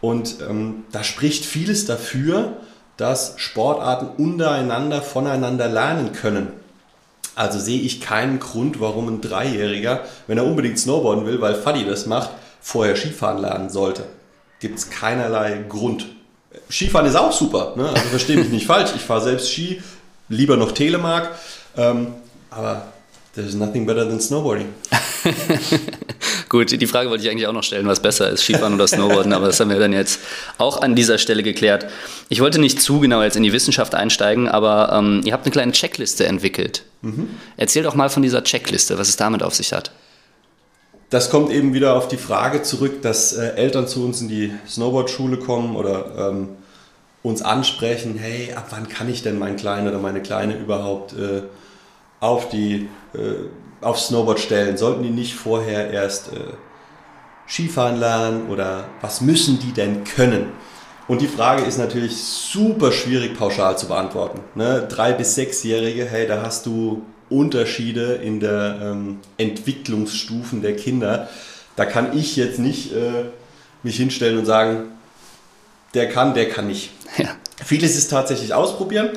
[0.04, 2.58] Und ähm, da spricht vieles dafür,
[2.98, 6.48] dass Sportarten untereinander voneinander lernen können.
[7.34, 11.86] Also sehe ich keinen Grund, warum ein Dreijähriger, wenn er unbedingt Snowboarden will, weil Fadi
[11.86, 12.28] das macht,
[12.60, 14.04] vorher Skifahren lernen sollte.
[14.60, 16.04] Gibt es keinerlei Grund.
[16.70, 17.88] Skifahren ist auch super, ne?
[17.88, 18.90] also verstehe mich nicht falsch.
[18.94, 19.82] Ich fahre selbst Ski,
[20.28, 21.30] lieber noch Telemark,
[21.78, 22.08] ähm,
[22.50, 22.88] aber
[23.34, 24.68] there's nothing better than snowboarding.
[26.48, 29.32] Gut, die Frage wollte ich eigentlich auch noch stellen, was besser ist, Skifahren oder Snowboarden,
[29.32, 30.20] aber das haben wir dann jetzt
[30.58, 31.86] auch an dieser Stelle geklärt.
[32.28, 35.52] Ich wollte nicht zu genau jetzt in die Wissenschaft einsteigen, aber ähm, ihr habt eine
[35.52, 36.84] kleine Checkliste entwickelt.
[37.02, 37.30] Mhm.
[37.56, 39.90] Erzähl doch mal von dieser Checkliste, was es damit auf sich hat.
[41.10, 44.52] Das kommt eben wieder auf die Frage zurück, dass äh, Eltern zu uns in die
[44.68, 46.48] Snowboardschule kommen oder ähm,
[47.22, 51.42] uns ansprechen, hey, ab wann kann ich denn mein Kleiner oder meine Kleine überhaupt äh,
[52.20, 53.18] auf die äh,
[53.84, 54.76] auf Snowboard stellen?
[54.76, 56.54] Sollten die nicht vorher erst äh,
[57.46, 60.52] Skifahren lernen oder was müssen die denn können?
[61.06, 64.40] Und die Frage ist natürlich super schwierig pauschal zu beantworten.
[64.54, 64.86] Ne?
[64.88, 71.28] Drei- bis sechsjährige, hey, da hast du Unterschiede in der ähm, Entwicklungsstufen der Kinder.
[71.76, 73.26] Da kann ich jetzt nicht äh,
[73.82, 74.92] mich hinstellen und sagen,
[75.94, 76.90] der kann, der kann nicht.
[77.16, 77.28] Ja.
[77.64, 79.10] Vieles ist tatsächlich ausprobieren,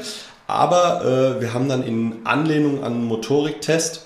[0.46, 1.04] aber
[1.38, 4.06] äh, wir haben dann in Anlehnung an einen Motoriktest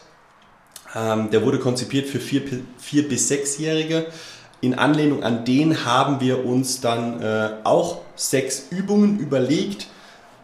[0.94, 2.42] der wurde konzipiert für vier,
[2.78, 4.08] vier bis sechsjährige.
[4.60, 9.88] In Anlehnung an den haben wir uns dann äh, auch sechs Übungen überlegt.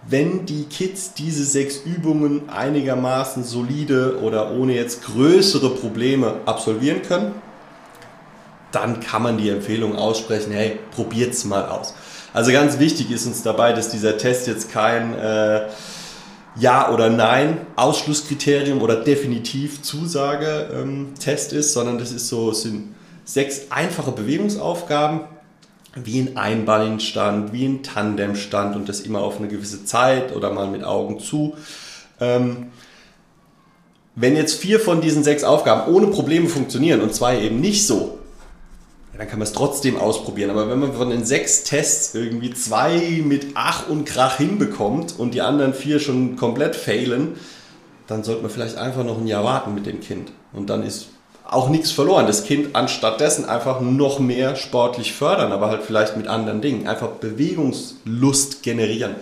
[0.10, 7.34] Wenn die Kids diese sechs Übungen einigermaßen solide oder ohne jetzt größere Probleme absolvieren können,
[8.72, 11.94] dann kann man die Empfehlung aussprechen, hey, probiert's mal aus.
[12.34, 15.68] Also ganz wichtig ist uns dabei, dass dieser Test jetzt kein äh,
[16.60, 22.64] ja oder Nein Ausschlusskriterium oder definitiv Zusage ähm, Test ist, sondern das ist so, es
[22.64, 25.22] sind sechs einfache Bewegungsaufgaben,
[25.96, 30.68] wie ein Einbeinstand, wie ein Tandemstand und das immer auf eine gewisse Zeit oder mal
[30.68, 31.56] mit Augen zu.
[32.20, 32.68] Ähm,
[34.16, 38.18] wenn jetzt vier von diesen sechs Aufgaben ohne Probleme funktionieren und zwei eben nicht so,
[39.18, 40.52] dann kann man es trotzdem ausprobieren.
[40.52, 45.34] Aber wenn man von den sechs Tests irgendwie zwei mit Ach und Krach hinbekommt und
[45.34, 47.36] die anderen vier schon komplett failen,
[48.06, 50.32] dann sollte man vielleicht einfach noch ein Jahr warten mit dem Kind.
[50.54, 51.08] Und dann ist
[51.46, 52.28] auch nichts verloren.
[52.28, 56.88] Das Kind anstattdessen einfach noch mehr sportlich fördern, aber halt vielleicht mit anderen Dingen.
[56.88, 59.16] Einfach Bewegungslust generieren.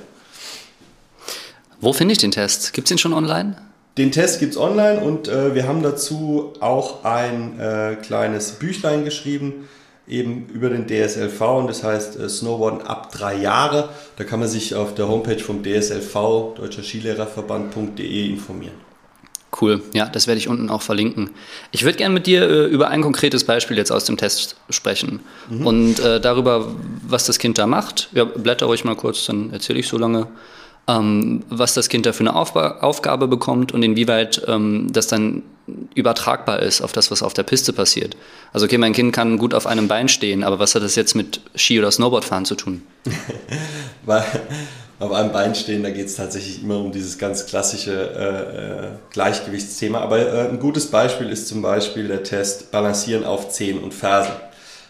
[1.79, 2.73] Wo finde ich den Test?
[2.73, 3.55] Gibt es den schon online?
[3.97, 9.05] Den Test gibt es online und äh, wir haben dazu auch ein äh, kleines Büchlein
[9.05, 9.69] geschrieben,
[10.07, 13.89] eben über den DSLV und das heißt äh, Snowboarden ab drei Jahre.
[14.17, 18.85] Da kann man sich auf der Homepage vom DSLV, Deutscher Skilehrerverband.de informieren.
[19.61, 21.29] Cool, ja, das werde ich unten auch verlinken.
[21.71, 25.21] Ich würde gerne mit dir äh, über ein konkretes Beispiel jetzt aus dem Test sprechen
[25.49, 25.65] mhm.
[25.65, 26.67] und äh, darüber,
[27.07, 28.09] was das Kind da macht.
[28.11, 30.27] Ja, blätter ruhig mal kurz, dann erzähle ich so lange,
[30.87, 35.43] ähm, was das Kind da für eine Aufba Aufgabe bekommt und inwieweit ähm, das dann
[35.95, 38.15] übertragbar ist auf das, was auf der Piste passiert.
[38.53, 41.15] Also okay, mein Kind kann gut auf einem Bein stehen, aber was hat das jetzt
[41.15, 42.83] mit Ski- oder Snowboardfahren zu tun?
[44.05, 44.23] Weil
[44.99, 48.89] auf einem Bein stehen, da geht es tatsächlich immer um dieses ganz klassische äh, äh,
[49.11, 49.99] Gleichgewichtsthema.
[49.99, 54.33] Aber äh, ein gutes Beispiel ist zum Beispiel der Test Balancieren auf Zehen und Fersen.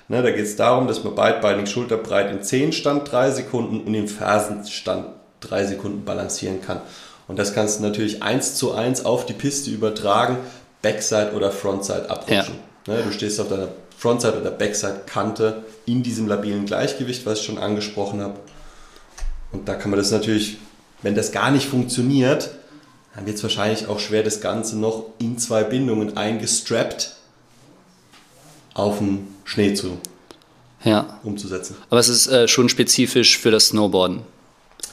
[0.08, 4.08] Ne, da geht es darum, dass man beidbeinig schulterbreit im Zehenstand drei Sekunden und im
[4.08, 5.08] Fersenstand
[5.48, 6.82] drei Sekunden balancieren kann.
[7.28, 10.38] Und das kannst du natürlich eins zu eins auf die Piste übertragen,
[10.82, 12.56] Backside oder Frontside abrutschen.
[12.88, 12.94] Ja.
[12.94, 17.58] Ne, du stehst auf deiner Frontside oder Backside-Kante in diesem labilen Gleichgewicht, was ich schon
[17.58, 18.36] angesprochen habe
[19.56, 20.58] und da kann man das natürlich,
[21.02, 22.52] wenn das gar nicht funktioniert,
[23.16, 27.16] dann wird es wahrscheinlich auch schwer, das Ganze noch in zwei Bindungen eingestrappt
[28.74, 29.98] auf den Schnee zu
[30.84, 31.20] ja.
[31.24, 31.78] umzusetzen.
[31.90, 34.24] Aber es ist äh, schon spezifisch für das Snowboarden.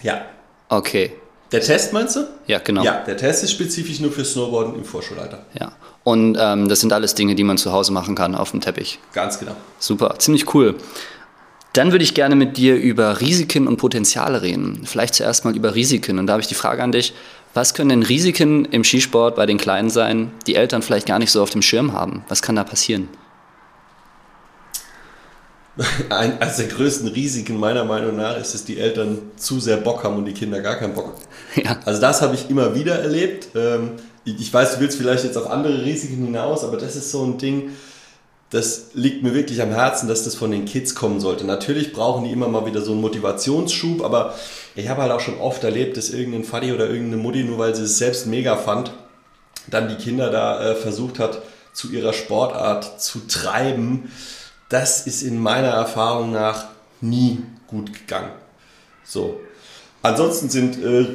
[0.03, 0.25] Ja.
[0.73, 1.13] Okay.
[1.53, 2.21] Der Test meinst du?
[2.47, 2.83] Ja, genau.
[2.83, 5.45] Ja, der Test ist spezifisch nur für Snowboarden im Vorschulleiter.
[5.61, 5.73] Ja.
[6.03, 8.99] Und ähm, das sind alles Dinge, die man zu Hause machen kann auf dem Teppich.
[9.13, 9.55] Ganz genau.
[9.79, 10.77] Super, ziemlich cool.
[11.75, 14.81] Dann würde ich gerne mit dir über Risiken und Potenziale reden.
[14.87, 16.19] Vielleicht zuerst mal über Risiken.
[16.19, 17.13] Und da habe ich die Frage an dich,
[17.53, 21.31] was können denn Risiken im Skisport bei den Kleinen sein, die Eltern vielleicht gar nicht
[21.31, 22.25] so auf dem Schirm haben?
[22.29, 23.09] Was kann da passieren?
[26.11, 30.05] Ein, eines der größten Risiken meiner Meinung nach ist, dass die Eltern zu sehr Bock
[30.05, 31.63] haben und die Kinder gar keinen Bock haben.
[31.65, 31.79] Ja.
[31.85, 33.49] Also das habe ich immer wieder erlebt.
[33.55, 33.93] Ähm,
[34.25, 37.39] ich weiß, du willst vielleicht jetzt auf andere Risiken hinaus, aber das ist so ein
[37.39, 37.71] Ding,
[38.51, 41.45] das liegt mir wirklich am Herzen, dass das von den Kids kommen sollte.
[41.47, 44.35] Natürlich brauchen die immer mal wieder so einen Motivationsschub, aber
[44.77, 47.75] ich habe halt auch schon oft erlebt, dass irgendein Faddy oder irgendeine Mutti, nur weil
[47.75, 48.93] sie es selbst mega fand,
[49.69, 51.41] dann die Kinder da äh, versucht hat,
[51.73, 54.11] zu ihrer Sportart zu treiben.
[54.73, 56.67] Das ist in meiner Erfahrung nach
[57.01, 58.31] nie gut gegangen.
[59.05, 59.41] So.
[60.03, 61.07] Ansonsten sind äh,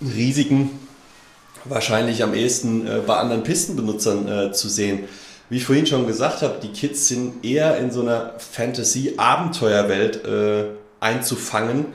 [0.00, 0.70] Risiken
[1.64, 5.08] wahrscheinlich am ehesten äh, bei anderen Pistenbenutzern äh, zu sehen
[5.48, 10.64] wie ich vorhin schon gesagt habe, die Kids sind eher in so einer Fantasy-Abenteuerwelt äh,
[11.00, 11.86] einzufangen.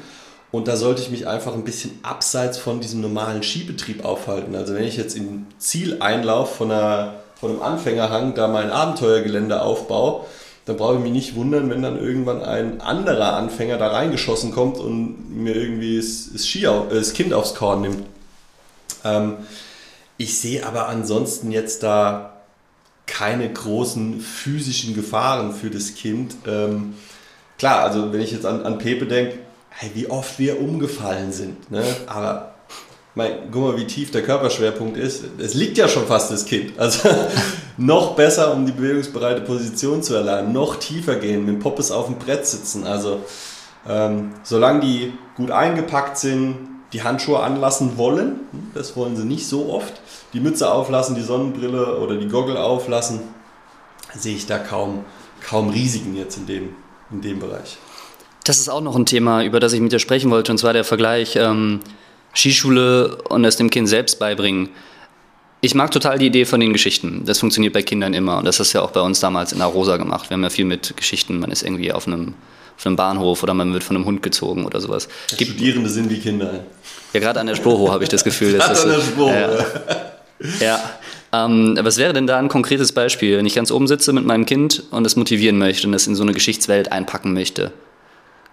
[0.52, 4.56] Und da sollte ich mich einfach ein bisschen abseits von diesem normalen Skibetrieb aufhalten.
[4.56, 10.26] Also wenn ich jetzt im Zieleinlauf von, einer, von einem Anfängerhang da mein Abenteuergelände aufbaue,
[10.70, 14.78] dann brauche ich mich nicht wundern, wenn dann irgendwann ein anderer Anfänger da reingeschossen kommt
[14.78, 18.04] und mir irgendwie das, das, Ski, das Kind aufs Korn nimmt.
[19.04, 19.38] Ähm,
[20.18, 22.34] ich sehe aber ansonsten jetzt da
[23.08, 26.36] keine großen physischen Gefahren für das Kind.
[26.46, 26.94] Ähm,
[27.58, 29.40] klar, also wenn ich jetzt an, an Pepe denke,
[29.72, 31.72] hey, wie oft wir umgefallen sind.
[31.72, 31.84] Ne?
[32.06, 32.54] Aber
[33.16, 35.24] mein, guck mal, wie tief der Körperschwerpunkt ist.
[35.40, 36.78] Es liegt ja schon fast das Kind.
[36.80, 37.10] Also
[37.78, 40.54] noch besser, um die bewegungsbereite Position zu erlernen.
[40.54, 42.86] Noch tiefer gehen, mit dem Poppes auf dem Brett sitzen.
[42.86, 43.22] Also
[43.88, 46.58] ähm, solange die gut eingepackt sind,
[46.94, 49.94] die Handschuhe anlassen wollen, hm, das wollen sie nicht so oft,
[50.34, 53.22] die Mütze auflassen, die Sonnenbrille oder die Goggle auflassen,
[54.16, 55.06] sehe ich da kaum,
[55.48, 56.70] kaum Risiken jetzt in dem,
[57.12, 57.78] in dem Bereich.
[58.44, 60.74] Das ist auch noch ein Thema, über das ich mit dir sprechen wollte, und zwar
[60.74, 61.82] der Vergleich ähm,
[62.40, 64.70] Skischule und es dem Kind selbst beibringen.
[65.62, 67.24] Ich mag total die Idee von den Geschichten.
[67.26, 68.38] Das funktioniert bei Kindern immer.
[68.38, 70.30] Und das ist ja auch bei uns damals in Arosa gemacht.
[70.30, 71.40] Wir haben ja viel mit Geschichten.
[71.40, 72.36] Man ist irgendwie auf einem,
[72.78, 75.10] auf einem Bahnhof oder man wird von einem Hund gezogen oder sowas.
[75.36, 76.64] Gibt, Studierende sind wie Kinder.
[77.12, 78.54] Ja, gerade an der Sporo habe ich das Gefühl.
[78.54, 79.34] Gerade an der Sporo.
[79.34, 79.66] Ja.
[80.62, 80.80] Ja,
[81.34, 84.46] ähm, was wäre denn da ein konkretes Beispiel, wenn ich ganz oben sitze mit meinem
[84.46, 87.72] Kind und es motivieren möchte und es in so eine Geschichtswelt einpacken möchte?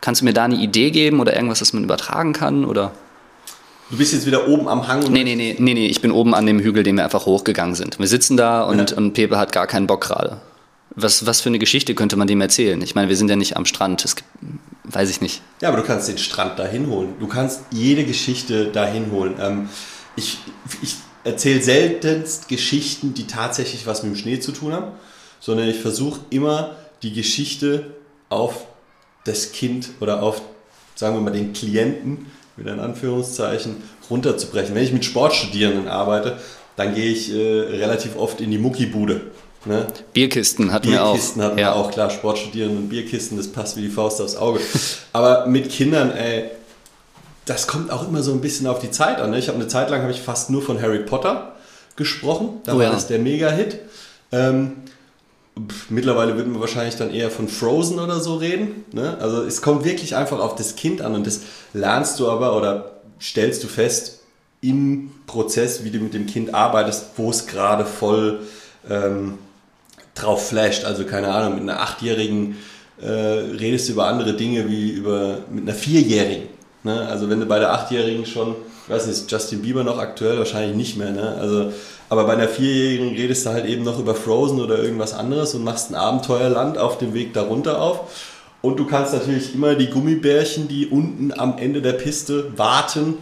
[0.01, 2.65] Kannst du mir da eine Idee geben oder irgendwas, das man übertragen kann?
[2.65, 2.93] Oder?
[3.91, 5.05] Du bist jetzt wieder oben am Hang?
[5.05, 7.27] Und nee, nee, nee, nee, nee, ich bin oben an dem Hügel, den wir einfach
[7.27, 7.99] hochgegangen sind.
[7.99, 8.97] Wir sitzen da und, ja.
[8.97, 10.41] und Pepe hat gar keinen Bock gerade.
[10.91, 12.81] Was, was für eine Geschichte könnte man dem erzählen?
[12.83, 14.29] Ich meine, wir sind ja nicht am Strand, das gibt,
[14.85, 15.43] weiß ich nicht.
[15.61, 17.15] Ja, aber du kannst den Strand dahin holen.
[17.21, 19.35] Du kannst jede Geschichte dahin holen.
[19.41, 19.69] Ähm,
[20.17, 20.39] ich,
[20.83, 24.93] ich erzähle seltenst Geschichten, die tatsächlich was mit dem Schnee zu tun haben,
[25.39, 27.95] sondern ich versuche immer die Geschichte
[28.31, 28.67] auf
[29.25, 30.41] das Kind oder auf,
[30.95, 33.77] sagen wir mal, den Klienten, wieder in Anführungszeichen,
[34.11, 34.75] runterzubrechen.
[34.75, 36.39] Wenn ich mit Sportstudierenden arbeite,
[36.77, 39.21] dann gehe ich äh, relativ oft in die Muckibude.
[39.65, 39.87] Ne?
[40.13, 41.13] Bierkisten hatten wir auch.
[41.13, 41.73] Bierkisten hatten ja.
[41.73, 44.61] wir auch, klar, Sportstudierende und Bierkisten, das passt wie die Faust aufs Auge.
[45.13, 46.51] Aber mit Kindern, ey,
[47.47, 49.31] das kommt auch immer so ein bisschen auf die Zeit an.
[49.31, 49.39] Ne?
[49.39, 51.53] Ich habe eine Zeit lang habe ich fast nur von Harry Potter
[51.97, 52.61] gesprochen.
[52.65, 52.91] Da oh, war ja.
[52.91, 53.79] das der Mega-Hit.
[54.33, 54.73] Ähm,
[55.89, 58.85] mittlerweile würden wir wahrscheinlich dann eher von Frozen oder so reden.
[58.93, 59.17] Ne?
[59.21, 61.41] Also es kommt wirklich einfach auf das Kind an und das
[61.73, 64.21] lernst du aber oder stellst du fest
[64.61, 68.41] im Prozess, wie du mit dem Kind arbeitest, wo es gerade voll
[68.89, 69.39] ähm,
[70.15, 70.85] drauf flasht.
[70.85, 72.57] Also keine Ahnung, mit einer Achtjährigen
[73.01, 76.49] äh, redest du über andere Dinge wie über mit einer Vierjährigen.
[76.83, 77.07] Ne?
[77.09, 80.39] Also wenn du bei der Achtjährigen schon, ich weiß nicht, ist Justin Bieber noch aktuell?
[80.39, 81.11] Wahrscheinlich nicht mehr.
[81.11, 81.37] Ne?
[81.41, 81.73] Also,
[82.09, 85.65] aber bei einer Vierjährigen redest du halt eben noch über Frozen oder irgendwas anderes und
[85.65, 88.01] machst ein Abenteuerland auf dem Weg darunter auf.
[88.63, 93.19] Und du kannst natürlich immer die Gummibärchen, die unten am Ende der Piste warten,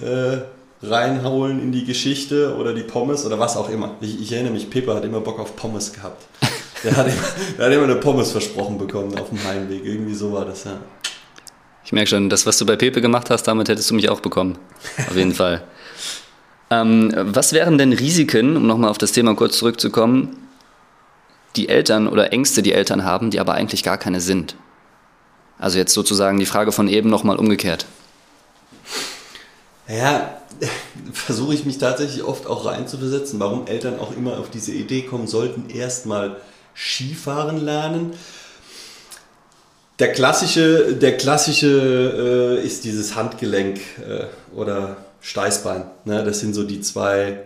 [0.00, 0.38] äh,
[0.82, 3.92] reinholen in die Geschichte oder die Pommes oder was auch immer.
[4.00, 6.24] Ich, ich erinnere mich, Pippa hat immer Bock auf Pommes gehabt.
[6.82, 7.22] Der hat, immer,
[7.56, 9.84] der hat immer eine Pommes versprochen bekommen auf dem Heimweg.
[9.84, 10.78] Irgendwie so war das, ja.
[11.84, 14.20] Ich merke schon, das, was du bei Pepe gemacht hast, damit hättest du mich auch
[14.20, 14.58] bekommen.
[15.08, 15.62] Auf jeden Fall.
[16.70, 20.36] Ähm, was wären denn Risiken, um nochmal auf das Thema kurz zurückzukommen,
[21.56, 24.56] die Eltern oder Ängste, die Eltern haben, die aber eigentlich gar keine sind?
[25.58, 27.86] Also jetzt sozusagen die Frage von eben nochmal umgekehrt.
[29.86, 30.38] Ja,
[31.12, 35.26] versuche ich mich tatsächlich oft auch reinzuversetzen, warum Eltern auch immer auf diese Idee kommen
[35.26, 36.40] sollten, erstmal
[36.74, 38.14] Skifahren lernen.
[40.00, 44.24] Der klassische, der klassische äh, ist dieses Handgelenk äh,
[44.56, 45.84] oder Steißbein.
[46.04, 46.24] Ne?
[46.24, 47.44] Das sind so die zwei,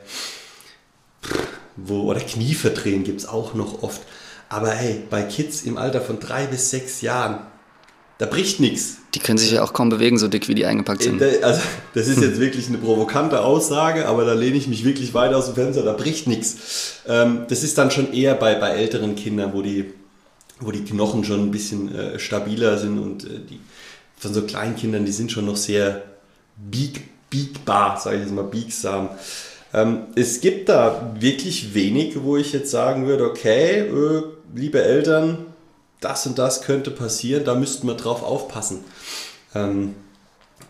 [1.76, 4.00] wo, oder Knieverdrehen gibt es auch noch oft.
[4.48, 7.40] Aber hey, bei Kids im Alter von drei bis sechs Jahren,
[8.16, 8.96] da bricht nichts.
[9.14, 11.20] Die können sich ja auch kaum bewegen, so dick wie die eingepackt sind.
[11.20, 11.60] Äh, also,
[11.92, 15.46] das ist jetzt wirklich eine provokante Aussage, aber da lehne ich mich wirklich weit aus
[15.46, 17.00] dem Fenster, da bricht nichts.
[17.06, 19.92] Ähm, das ist dann schon eher bei, bei älteren Kindern, wo die,
[20.60, 23.60] wo die Knochen schon ein bisschen äh, stabiler sind und äh, die
[24.16, 26.02] von so kleinen Kindern, die sind schon noch sehr
[26.56, 29.10] bieg, biegbar, sage ich jetzt mal, biegsam.
[29.72, 34.22] Ähm, es gibt da wirklich wenig, wo ich jetzt sagen würde, okay, äh,
[34.54, 35.46] liebe Eltern,
[36.00, 38.84] das und das könnte passieren, da müssten wir drauf aufpassen.
[39.54, 39.94] Ähm,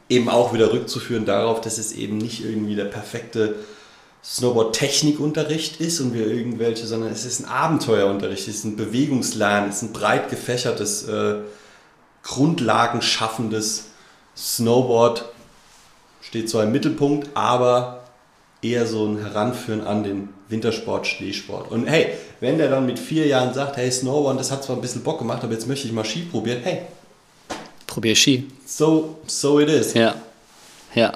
[0.08, 3.56] eben auch wieder rückzuführen darauf, dass es eben nicht irgendwie der perfekte
[4.24, 9.76] Snowboard-Technikunterricht ist und wir irgendwelche, sondern es ist ein Abenteuerunterricht, es ist ein Bewegungslernen, es
[9.76, 11.36] ist ein breit gefächertes, äh,
[12.22, 13.86] grundlagenschaffendes
[14.36, 15.24] Snowboard,
[16.20, 18.04] steht zwar im Mittelpunkt, aber
[18.60, 21.70] eher so ein Heranführen an den Wintersport, Schneesport.
[21.70, 24.82] Und hey, wenn der dann mit vier Jahren sagt, hey, Snowboard, das hat zwar ein
[24.82, 26.82] bisschen Bock gemacht, aber jetzt möchte ich mal Ski probieren, hey.
[27.86, 28.48] Probier Ski.
[28.66, 29.94] So, so it is.
[29.94, 30.14] Ja,
[30.94, 31.12] ja.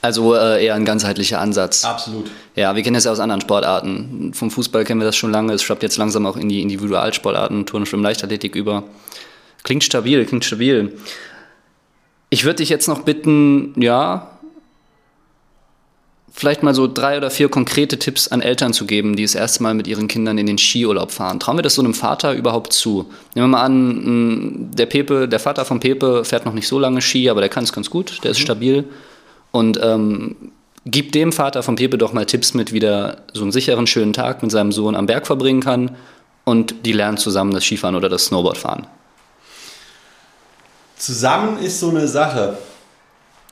[0.00, 1.84] Also äh, eher ein ganzheitlicher Ansatz.
[1.84, 2.30] Absolut.
[2.54, 4.32] Ja, wir kennen das ja aus anderen Sportarten.
[4.32, 5.52] Vom Fußball kennen wir das schon lange.
[5.52, 8.84] Es schwappt jetzt langsam auch in die Individualsportarten, Turn, Schwimmen, Leichtathletik über.
[9.64, 10.96] Klingt stabil, klingt stabil.
[12.30, 14.30] Ich würde dich jetzt noch bitten, ja,
[16.38, 19.62] vielleicht mal so drei oder vier konkrete Tipps an Eltern zu geben, die das erste
[19.62, 21.40] Mal mit ihren Kindern in den Skiurlaub fahren.
[21.40, 23.10] Trauen wir das so einem Vater überhaupt zu?
[23.34, 27.02] Nehmen wir mal an, der Pepe, der Vater von Pepe fährt noch nicht so lange
[27.02, 28.42] Ski, aber der kann es ganz gut, der ist mhm.
[28.42, 28.84] stabil.
[29.58, 30.36] Und ähm,
[30.86, 34.12] gib dem Vater von Pepe doch mal Tipps mit, wie der so einen sicheren, schönen
[34.12, 35.96] Tag mit seinem Sohn am Berg verbringen kann
[36.44, 38.86] und die lernen zusammen das Skifahren oder das Snowboardfahren.
[40.96, 42.56] Zusammen ist so eine Sache.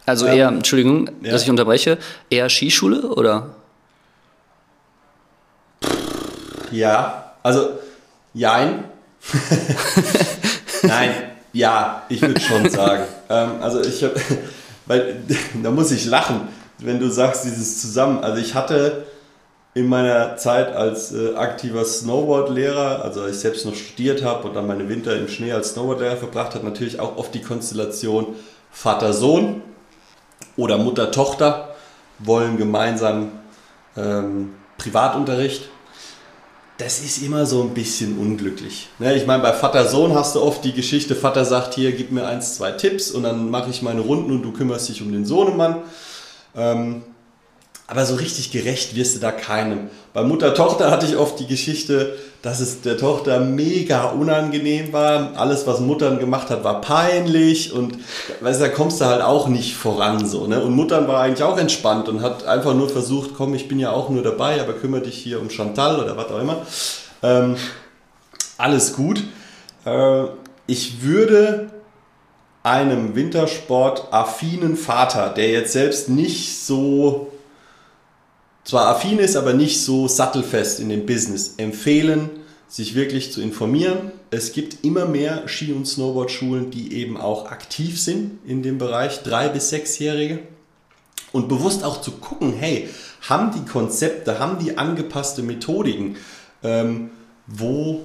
[0.05, 1.33] Also eher, ähm, Entschuldigung, ja.
[1.33, 1.99] dass ich unterbreche,
[2.31, 3.57] eher Skischule oder?
[6.71, 7.71] Ja, also
[8.33, 8.85] jein.
[10.83, 11.11] Nein,
[11.53, 13.03] ja, ich würde schon sagen.
[13.29, 14.15] ähm, also ich habe,
[14.87, 15.23] weil
[15.63, 18.23] da muss ich lachen, wenn du sagst, dieses zusammen.
[18.23, 19.07] Also ich hatte
[19.75, 24.55] in meiner Zeit als äh, aktiver Snowboardlehrer, also als ich selbst noch studiert habe und
[24.55, 28.35] dann meine Winter im Schnee als Snowboardlehrer verbracht habe, natürlich auch oft die Konstellation
[28.71, 29.63] Vater-Sohn
[30.57, 31.75] oder Mutter-Tochter
[32.19, 33.33] wollen gemeinsam
[33.97, 35.69] ähm, Privatunterricht.
[36.79, 38.89] Das ist immer so ein bisschen unglücklich.
[38.99, 39.17] Ne?
[39.17, 42.57] Ich meine, bei Vater-Sohn hast du oft die Geschichte, Vater sagt hier, gib mir eins,
[42.57, 45.83] zwei Tipps und dann mache ich meine Runden und du kümmerst dich um den Sohnemann.
[46.55, 47.03] Ähm,
[47.87, 49.89] aber so richtig gerecht wirst du da keinem.
[50.13, 55.33] Bei Mutter-Tochter hatte ich oft die Geschichte, dass es der Tochter mega unangenehm war.
[55.37, 57.99] Alles, was Muttern gemacht hat, war peinlich und
[58.41, 60.47] weißt, da kommst du halt auch nicht voran so.
[60.47, 60.63] Ne?
[60.63, 63.91] Und Muttern war eigentlich auch entspannt und hat einfach nur versucht, komm, ich bin ja
[63.91, 66.59] auch nur dabei, aber kümmere dich hier um Chantal oder was auch immer.
[67.23, 67.57] Ähm,
[68.59, 69.23] alles gut.
[69.85, 70.25] Äh,
[70.67, 71.71] ich würde
[72.63, 77.33] einem Wintersport affinen Vater, der jetzt selbst nicht so
[78.67, 82.29] zwar affin ist, aber nicht so sattelfest in dem Business, empfehlen,
[82.69, 84.11] sich wirklich zu informieren.
[84.31, 89.23] Es gibt immer mehr Ski- und Snowboardschulen, die eben auch aktiv sind in dem Bereich,
[89.23, 90.41] drei- bis sechsjährige.
[91.33, 92.89] Und bewusst auch zu gucken, hey,
[93.29, 96.17] haben die Konzepte, haben die angepasste Methodiken,
[96.63, 97.11] ähm,
[97.47, 98.03] wo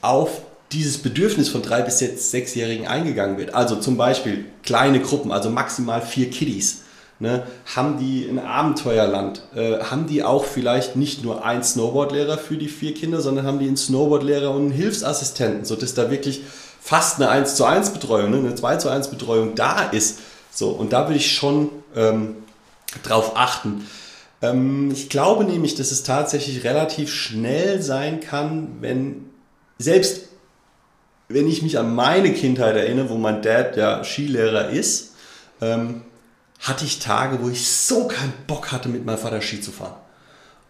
[0.00, 0.42] auf
[0.72, 3.54] dieses Bedürfnis von drei bis sechsjährigen eingegangen wird.
[3.54, 6.82] Also zum Beispiel kleine Gruppen, also maximal vier Kiddies
[7.20, 7.46] Ne?
[7.76, 9.42] Haben die ein Abenteuerland?
[9.54, 13.58] Äh, haben die auch vielleicht nicht nur einen Snowboardlehrer für die vier Kinder, sondern haben
[13.58, 16.40] die einen Snowboardlehrer und einen Hilfsassistenten, sodass da wirklich
[16.80, 18.38] fast eine 1 zu 1 Betreuung, ne?
[18.38, 20.20] eine 2 zu 1 Betreuung da ist.
[20.50, 22.36] So, und da würde ich schon ähm,
[23.02, 23.86] drauf achten.
[24.40, 29.26] Ähm, ich glaube nämlich, dass es tatsächlich relativ schnell sein kann, wenn
[29.78, 30.30] selbst
[31.28, 35.12] wenn ich mich an meine Kindheit erinnere, wo mein Dad ja Skilehrer ist,
[35.60, 36.02] ähm,
[36.60, 39.96] hatte ich Tage, wo ich so keinen Bock hatte, mit meinem Vater Ski zu fahren.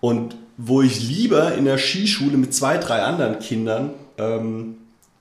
[0.01, 4.77] Und wo ich lieber in der Skischule mit zwei, drei anderen Kindern ähm,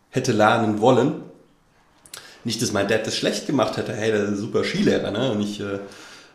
[0.09, 1.21] hätte lernen wollen.
[2.43, 5.11] Nicht, dass mein Dad das schlecht gemacht hätte, hey, der ist ein super Skilehrer.
[5.11, 5.31] Ne?
[5.31, 5.79] Und ich äh,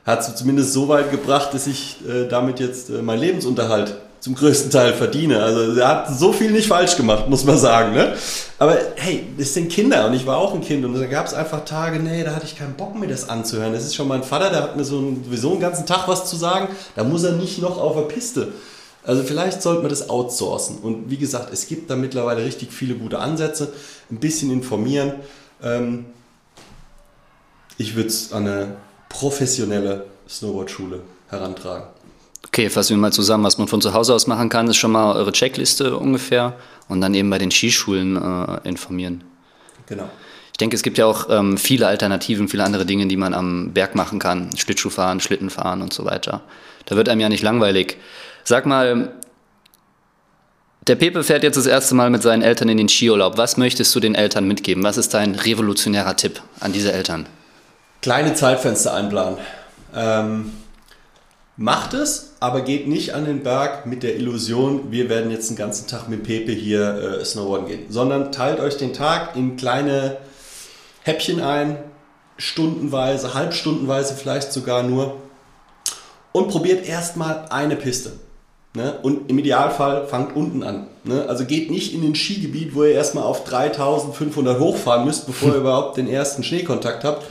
[0.04, 4.36] hat es zumindest so weit gebracht, dass ich äh, damit jetzt äh, meinen Lebensunterhalt zum
[4.36, 5.42] größten Teil verdiene.
[5.42, 7.92] Also er hat so viel nicht falsch gemacht, muss man sagen.
[7.92, 8.14] Ne?
[8.58, 11.34] Aber hey, das sind Kinder und ich war auch ein Kind und da gab es
[11.34, 13.74] einfach Tage, nee, da hatte ich keinen Bock mir das anzuhören.
[13.74, 16.24] Das ist schon mein Vater, der hat mir so einen, sowieso einen ganzen Tag was
[16.24, 16.68] zu sagen.
[16.96, 18.48] Da muss er nicht noch auf der Piste.
[19.04, 20.78] Also vielleicht sollte man das outsourcen.
[20.78, 23.74] Und wie gesagt, es gibt da mittlerweile richtig viele gute Ansätze.
[24.10, 25.16] Ein bisschen informieren.
[25.62, 26.06] Ähm,
[27.76, 28.76] ich würde es an eine
[29.10, 31.93] professionelle Snowboardschule herantragen.
[32.54, 34.92] Okay, fassen wir mal zusammen, was man von zu Hause aus machen kann, ist schon
[34.92, 36.54] mal eure Checkliste ungefähr
[36.88, 39.24] und dann eben bei den Skischulen äh, informieren.
[39.86, 40.08] Genau.
[40.52, 43.72] Ich denke, es gibt ja auch ähm, viele Alternativen, viele andere Dinge, die man am
[43.72, 44.56] Berg machen kann.
[44.56, 46.42] Schlittschuhfahren, Schlittenfahren und so weiter.
[46.86, 47.96] Da wird einem ja nicht langweilig.
[48.44, 49.14] Sag mal,
[50.86, 53.36] der Pepe fährt jetzt das erste Mal mit seinen Eltern in den Skiurlaub.
[53.36, 54.84] Was möchtest du den Eltern mitgeben?
[54.84, 57.26] Was ist dein revolutionärer Tipp an diese Eltern?
[58.00, 59.38] Kleine Zeitfenster einplanen.
[59.92, 60.52] Ähm,
[61.56, 65.56] Macht es, aber geht nicht an den Berg mit der Illusion, wir werden jetzt den
[65.56, 70.16] ganzen Tag mit Pepe hier äh, snowboarden gehen, sondern teilt euch den Tag in kleine
[71.02, 71.78] Häppchen ein,
[72.36, 75.22] stundenweise, halbstundenweise vielleicht sogar nur
[76.32, 78.12] und probiert erstmal eine Piste.
[78.74, 78.98] Ne?
[79.02, 80.88] Und im Idealfall fangt unten an.
[81.04, 81.26] Ne?
[81.28, 85.54] Also geht nicht in den Skigebiet, wo ihr erstmal auf 3500 hochfahren müsst, bevor ihr
[85.60, 87.24] überhaupt den ersten Schneekontakt habt,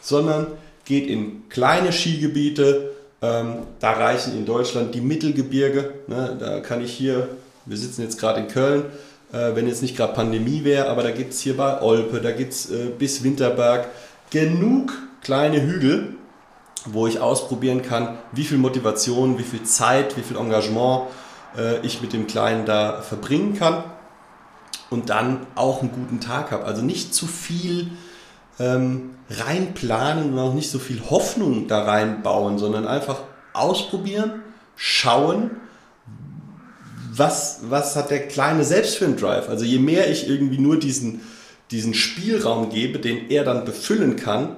[0.00, 0.48] sondern
[0.84, 2.90] geht in kleine Skigebiete,
[3.22, 5.94] ähm, da reichen in Deutschland die Mittelgebirge.
[6.06, 6.36] Ne?
[6.38, 7.28] Da kann ich hier,
[7.66, 8.84] wir sitzen jetzt gerade in Köln,
[9.32, 12.32] äh, wenn jetzt nicht gerade Pandemie wäre, aber da gibt es hier bei Olpe, da
[12.32, 13.88] gibt es äh, bis Winterberg
[14.30, 14.92] genug
[15.22, 16.14] kleine Hügel,
[16.86, 21.02] wo ich ausprobieren kann, wie viel Motivation, wie viel Zeit, wie viel Engagement
[21.56, 23.84] äh, ich mit dem Kleinen da verbringen kann
[24.88, 26.64] und dann auch einen guten Tag habe.
[26.64, 27.90] Also nicht zu viel
[28.60, 34.42] ähm, reinplanen und auch nicht so viel Hoffnung da reinbauen, sondern einfach ausprobieren,
[34.76, 35.50] schauen,
[37.12, 39.48] was, was hat der Kleine selbst für einen Drive.
[39.48, 41.22] Also je mehr ich irgendwie nur diesen,
[41.70, 44.56] diesen Spielraum gebe, den er dann befüllen kann,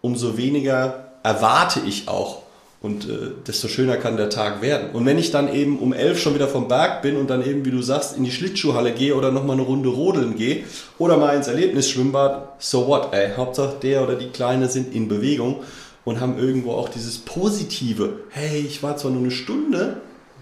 [0.00, 2.42] umso weniger erwarte ich auch
[2.82, 4.90] und äh, desto schöner kann der Tag werden.
[4.92, 7.64] Und wenn ich dann eben um elf schon wieder vom Berg bin und dann eben,
[7.64, 10.64] wie du sagst, in die Schlittschuhhalle gehe oder nochmal eine Runde rodeln gehe
[10.98, 13.32] oder mal ins Erlebnisschwimmbad, so what, ey.
[13.36, 15.56] Hauptsache der oder die Kleine sind in Bewegung
[16.04, 18.20] und haben irgendwo auch dieses Positive.
[18.30, 19.98] Hey, ich war zwar nur eine Stunde,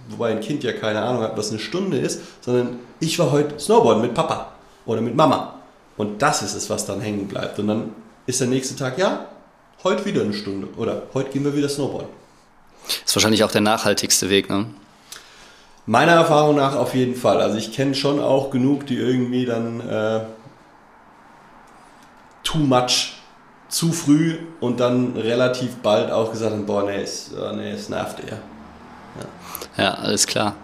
[0.08, 3.58] wobei ein Kind ja keine Ahnung hat, was eine Stunde ist, sondern ich war heute
[3.58, 4.52] Snowboarden mit Papa
[4.86, 5.54] oder mit Mama.
[5.96, 7.58] Und das ist es, was dann hängen bleibt.
[7.58, 7.92] Und dann
[8.26, 9.26] ist der nächste Tag, ja,
[9.82, 12.17] heute wieder eine Stunde oder heute gehen wir wieder Snowboarden.
[13.04, 14.66] Ist wahrscheinlich auch der nachhaltigste Weg, ne?
[15.86, 17.40] Meiner Erfahrung nach auf jeden Fall.
[17.40, 20.20] Also ich kenne schon auch genug, die irgendwie dann äh,
[22.44, 23.14] too much,
[23.68, 28.20] zu früh und dann relativ bald auch gesagt haben, boah, nee, es, nee, es nervt
[28.20, 28.38] eher.
[29.76, 29.84] Ja.
[29.84, 30.56] ja, alles klar.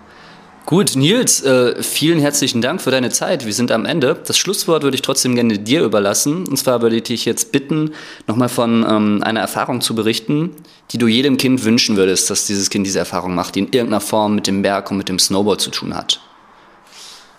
[0.67, 3.45] Gut, Nils, äh, vielen herzlichen Dank für deine Zeit.
[3.45, 4.17] Wir sind am Ende.
[4.27, 6.49] Das Schlusswort würde ich trotzdem gerne dir überlassen.
[6.49, 7.93] Und zwar würde ich dich jetzt bitten,
[8.27, 10.53] nochmal von ähm, einer Erfahrung zu berichten,
[10.91, 14.01] die du jedem Kind wünschen würdest, dass dieses Kind diese Erfahrung macht, die in irgendeiner
[14.01, 16.23] Form mit dem Berg und mit dem Snowboard zu tun hat.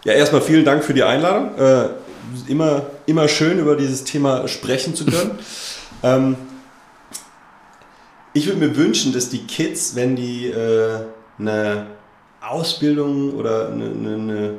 [0.03, 1.57] Ja, erstmal vielen Dank für die Einladung.
[1.57, 1.88] Äh,
[2.47, 5.39] immer, immer schön, über dieses Thema sprechen zu können.
[6.03, 6.36] ähm,
[8.34, 10.99] ich würde mir wünschen, dass die Kids, wenn die äh,
[11.39, 11.88] eine
[12.50, 14.54] Ausbildung oder eine, eine, eine,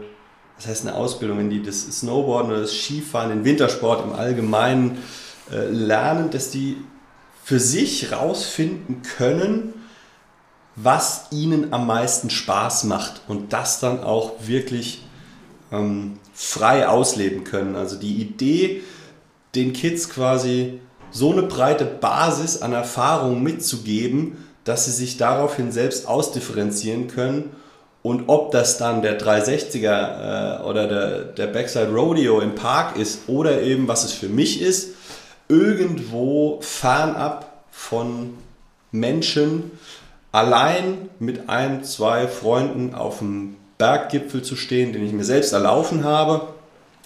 [0.57, 4.99] was heißt eine Ausbildung, wenn die das Snowboarden oder das Skifahren, den Wintersport im Allgemeinen
[5.53, 6.77] äh, lernen, dass die
[7.45, 9.75] für sich rausfinden können,
[10.75, 15.03] was ihnen am meisten Spaß macht und das dann auch wirklich
[15.73, 17.77] ähm, frei ausleben können.
[17.77, 18.83] Also die Idee,
[19.55, 20.81] den Kids quasi
[21.11, 27.51] so eine breite Basis an Erfahrung mitzugeben, dass sie sich daraufhin selbst ausdifferenzieren können.
[28.07, 33.29] Und ob das dann der 360er äh, oder der, der Backside Rodeo im Park ist
[33.29, 34.91] oder eben was es für mich ist,
[35.49, 38.35] irgendwo fernab von
[38.93, 39.73] Menschen,
[40.31, 46.05] allein mit ein, zwei Freunden auf dem Berggipfel zu stehen, den ich mir selbst erlaufen
[46.05, 46.47] habe,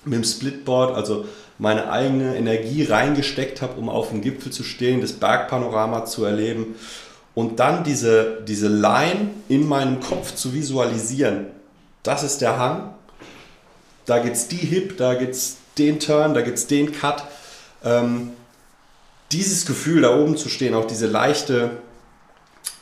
[0.05, 1.25] mit dem Splitboard, also
[1.57, 6.75] meine eigene Energie reingesteckt habe, um auf dem Gipfel zu stehen, das Bergpanorama zu erleben
[7.35, 11.47] und dann diese, diese Line in meinem Kopf zu visualisieren.
[12.03, 12.95] Das ist der Hang,
[14.07, 17.25] da gibt es die Hip, da gibt es den Turn, da gibt es den Cut.
[17.85, 18.33] Ähm,
[19.33, 21.71] dieses Gefühl, da oben zu stehen, auch diese leichte,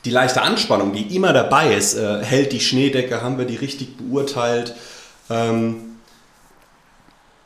[0.04, 3.96] die leichte Anspannung, die immer dabei ist, äh, hält die Schneedecke, haben wir die richtig
[3.98, 4.74] beurteilt.
[5.28, 5.96] Ähm,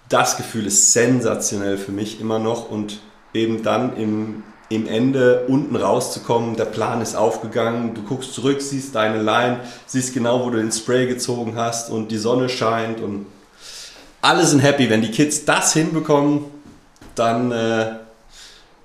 [0.09, 3.01] das Gefühl ist sensationell für mich immer noch und
[3.35, 4.43] eben dann im,
[4.75, 10.15] im Ende unten rauszukommen, der Plan ist aufgegangen, du guckst zurück, siehst deine Line, siehst
[10.15, 13.27] genau, wo du den Spray gezogen hast und die Sonne scheint und
[14.21, 14.89] alle sind happy.
[14.89, 16.45] Wenn die Kids das hinbekommen,
[17.15, 17.93] dann äh,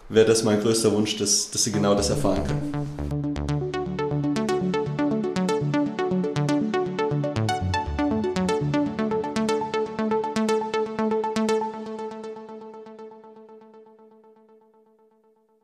[0.10, 3.27] wäre das mein größter Wunsch, dass, dass sie genau das erfahren können.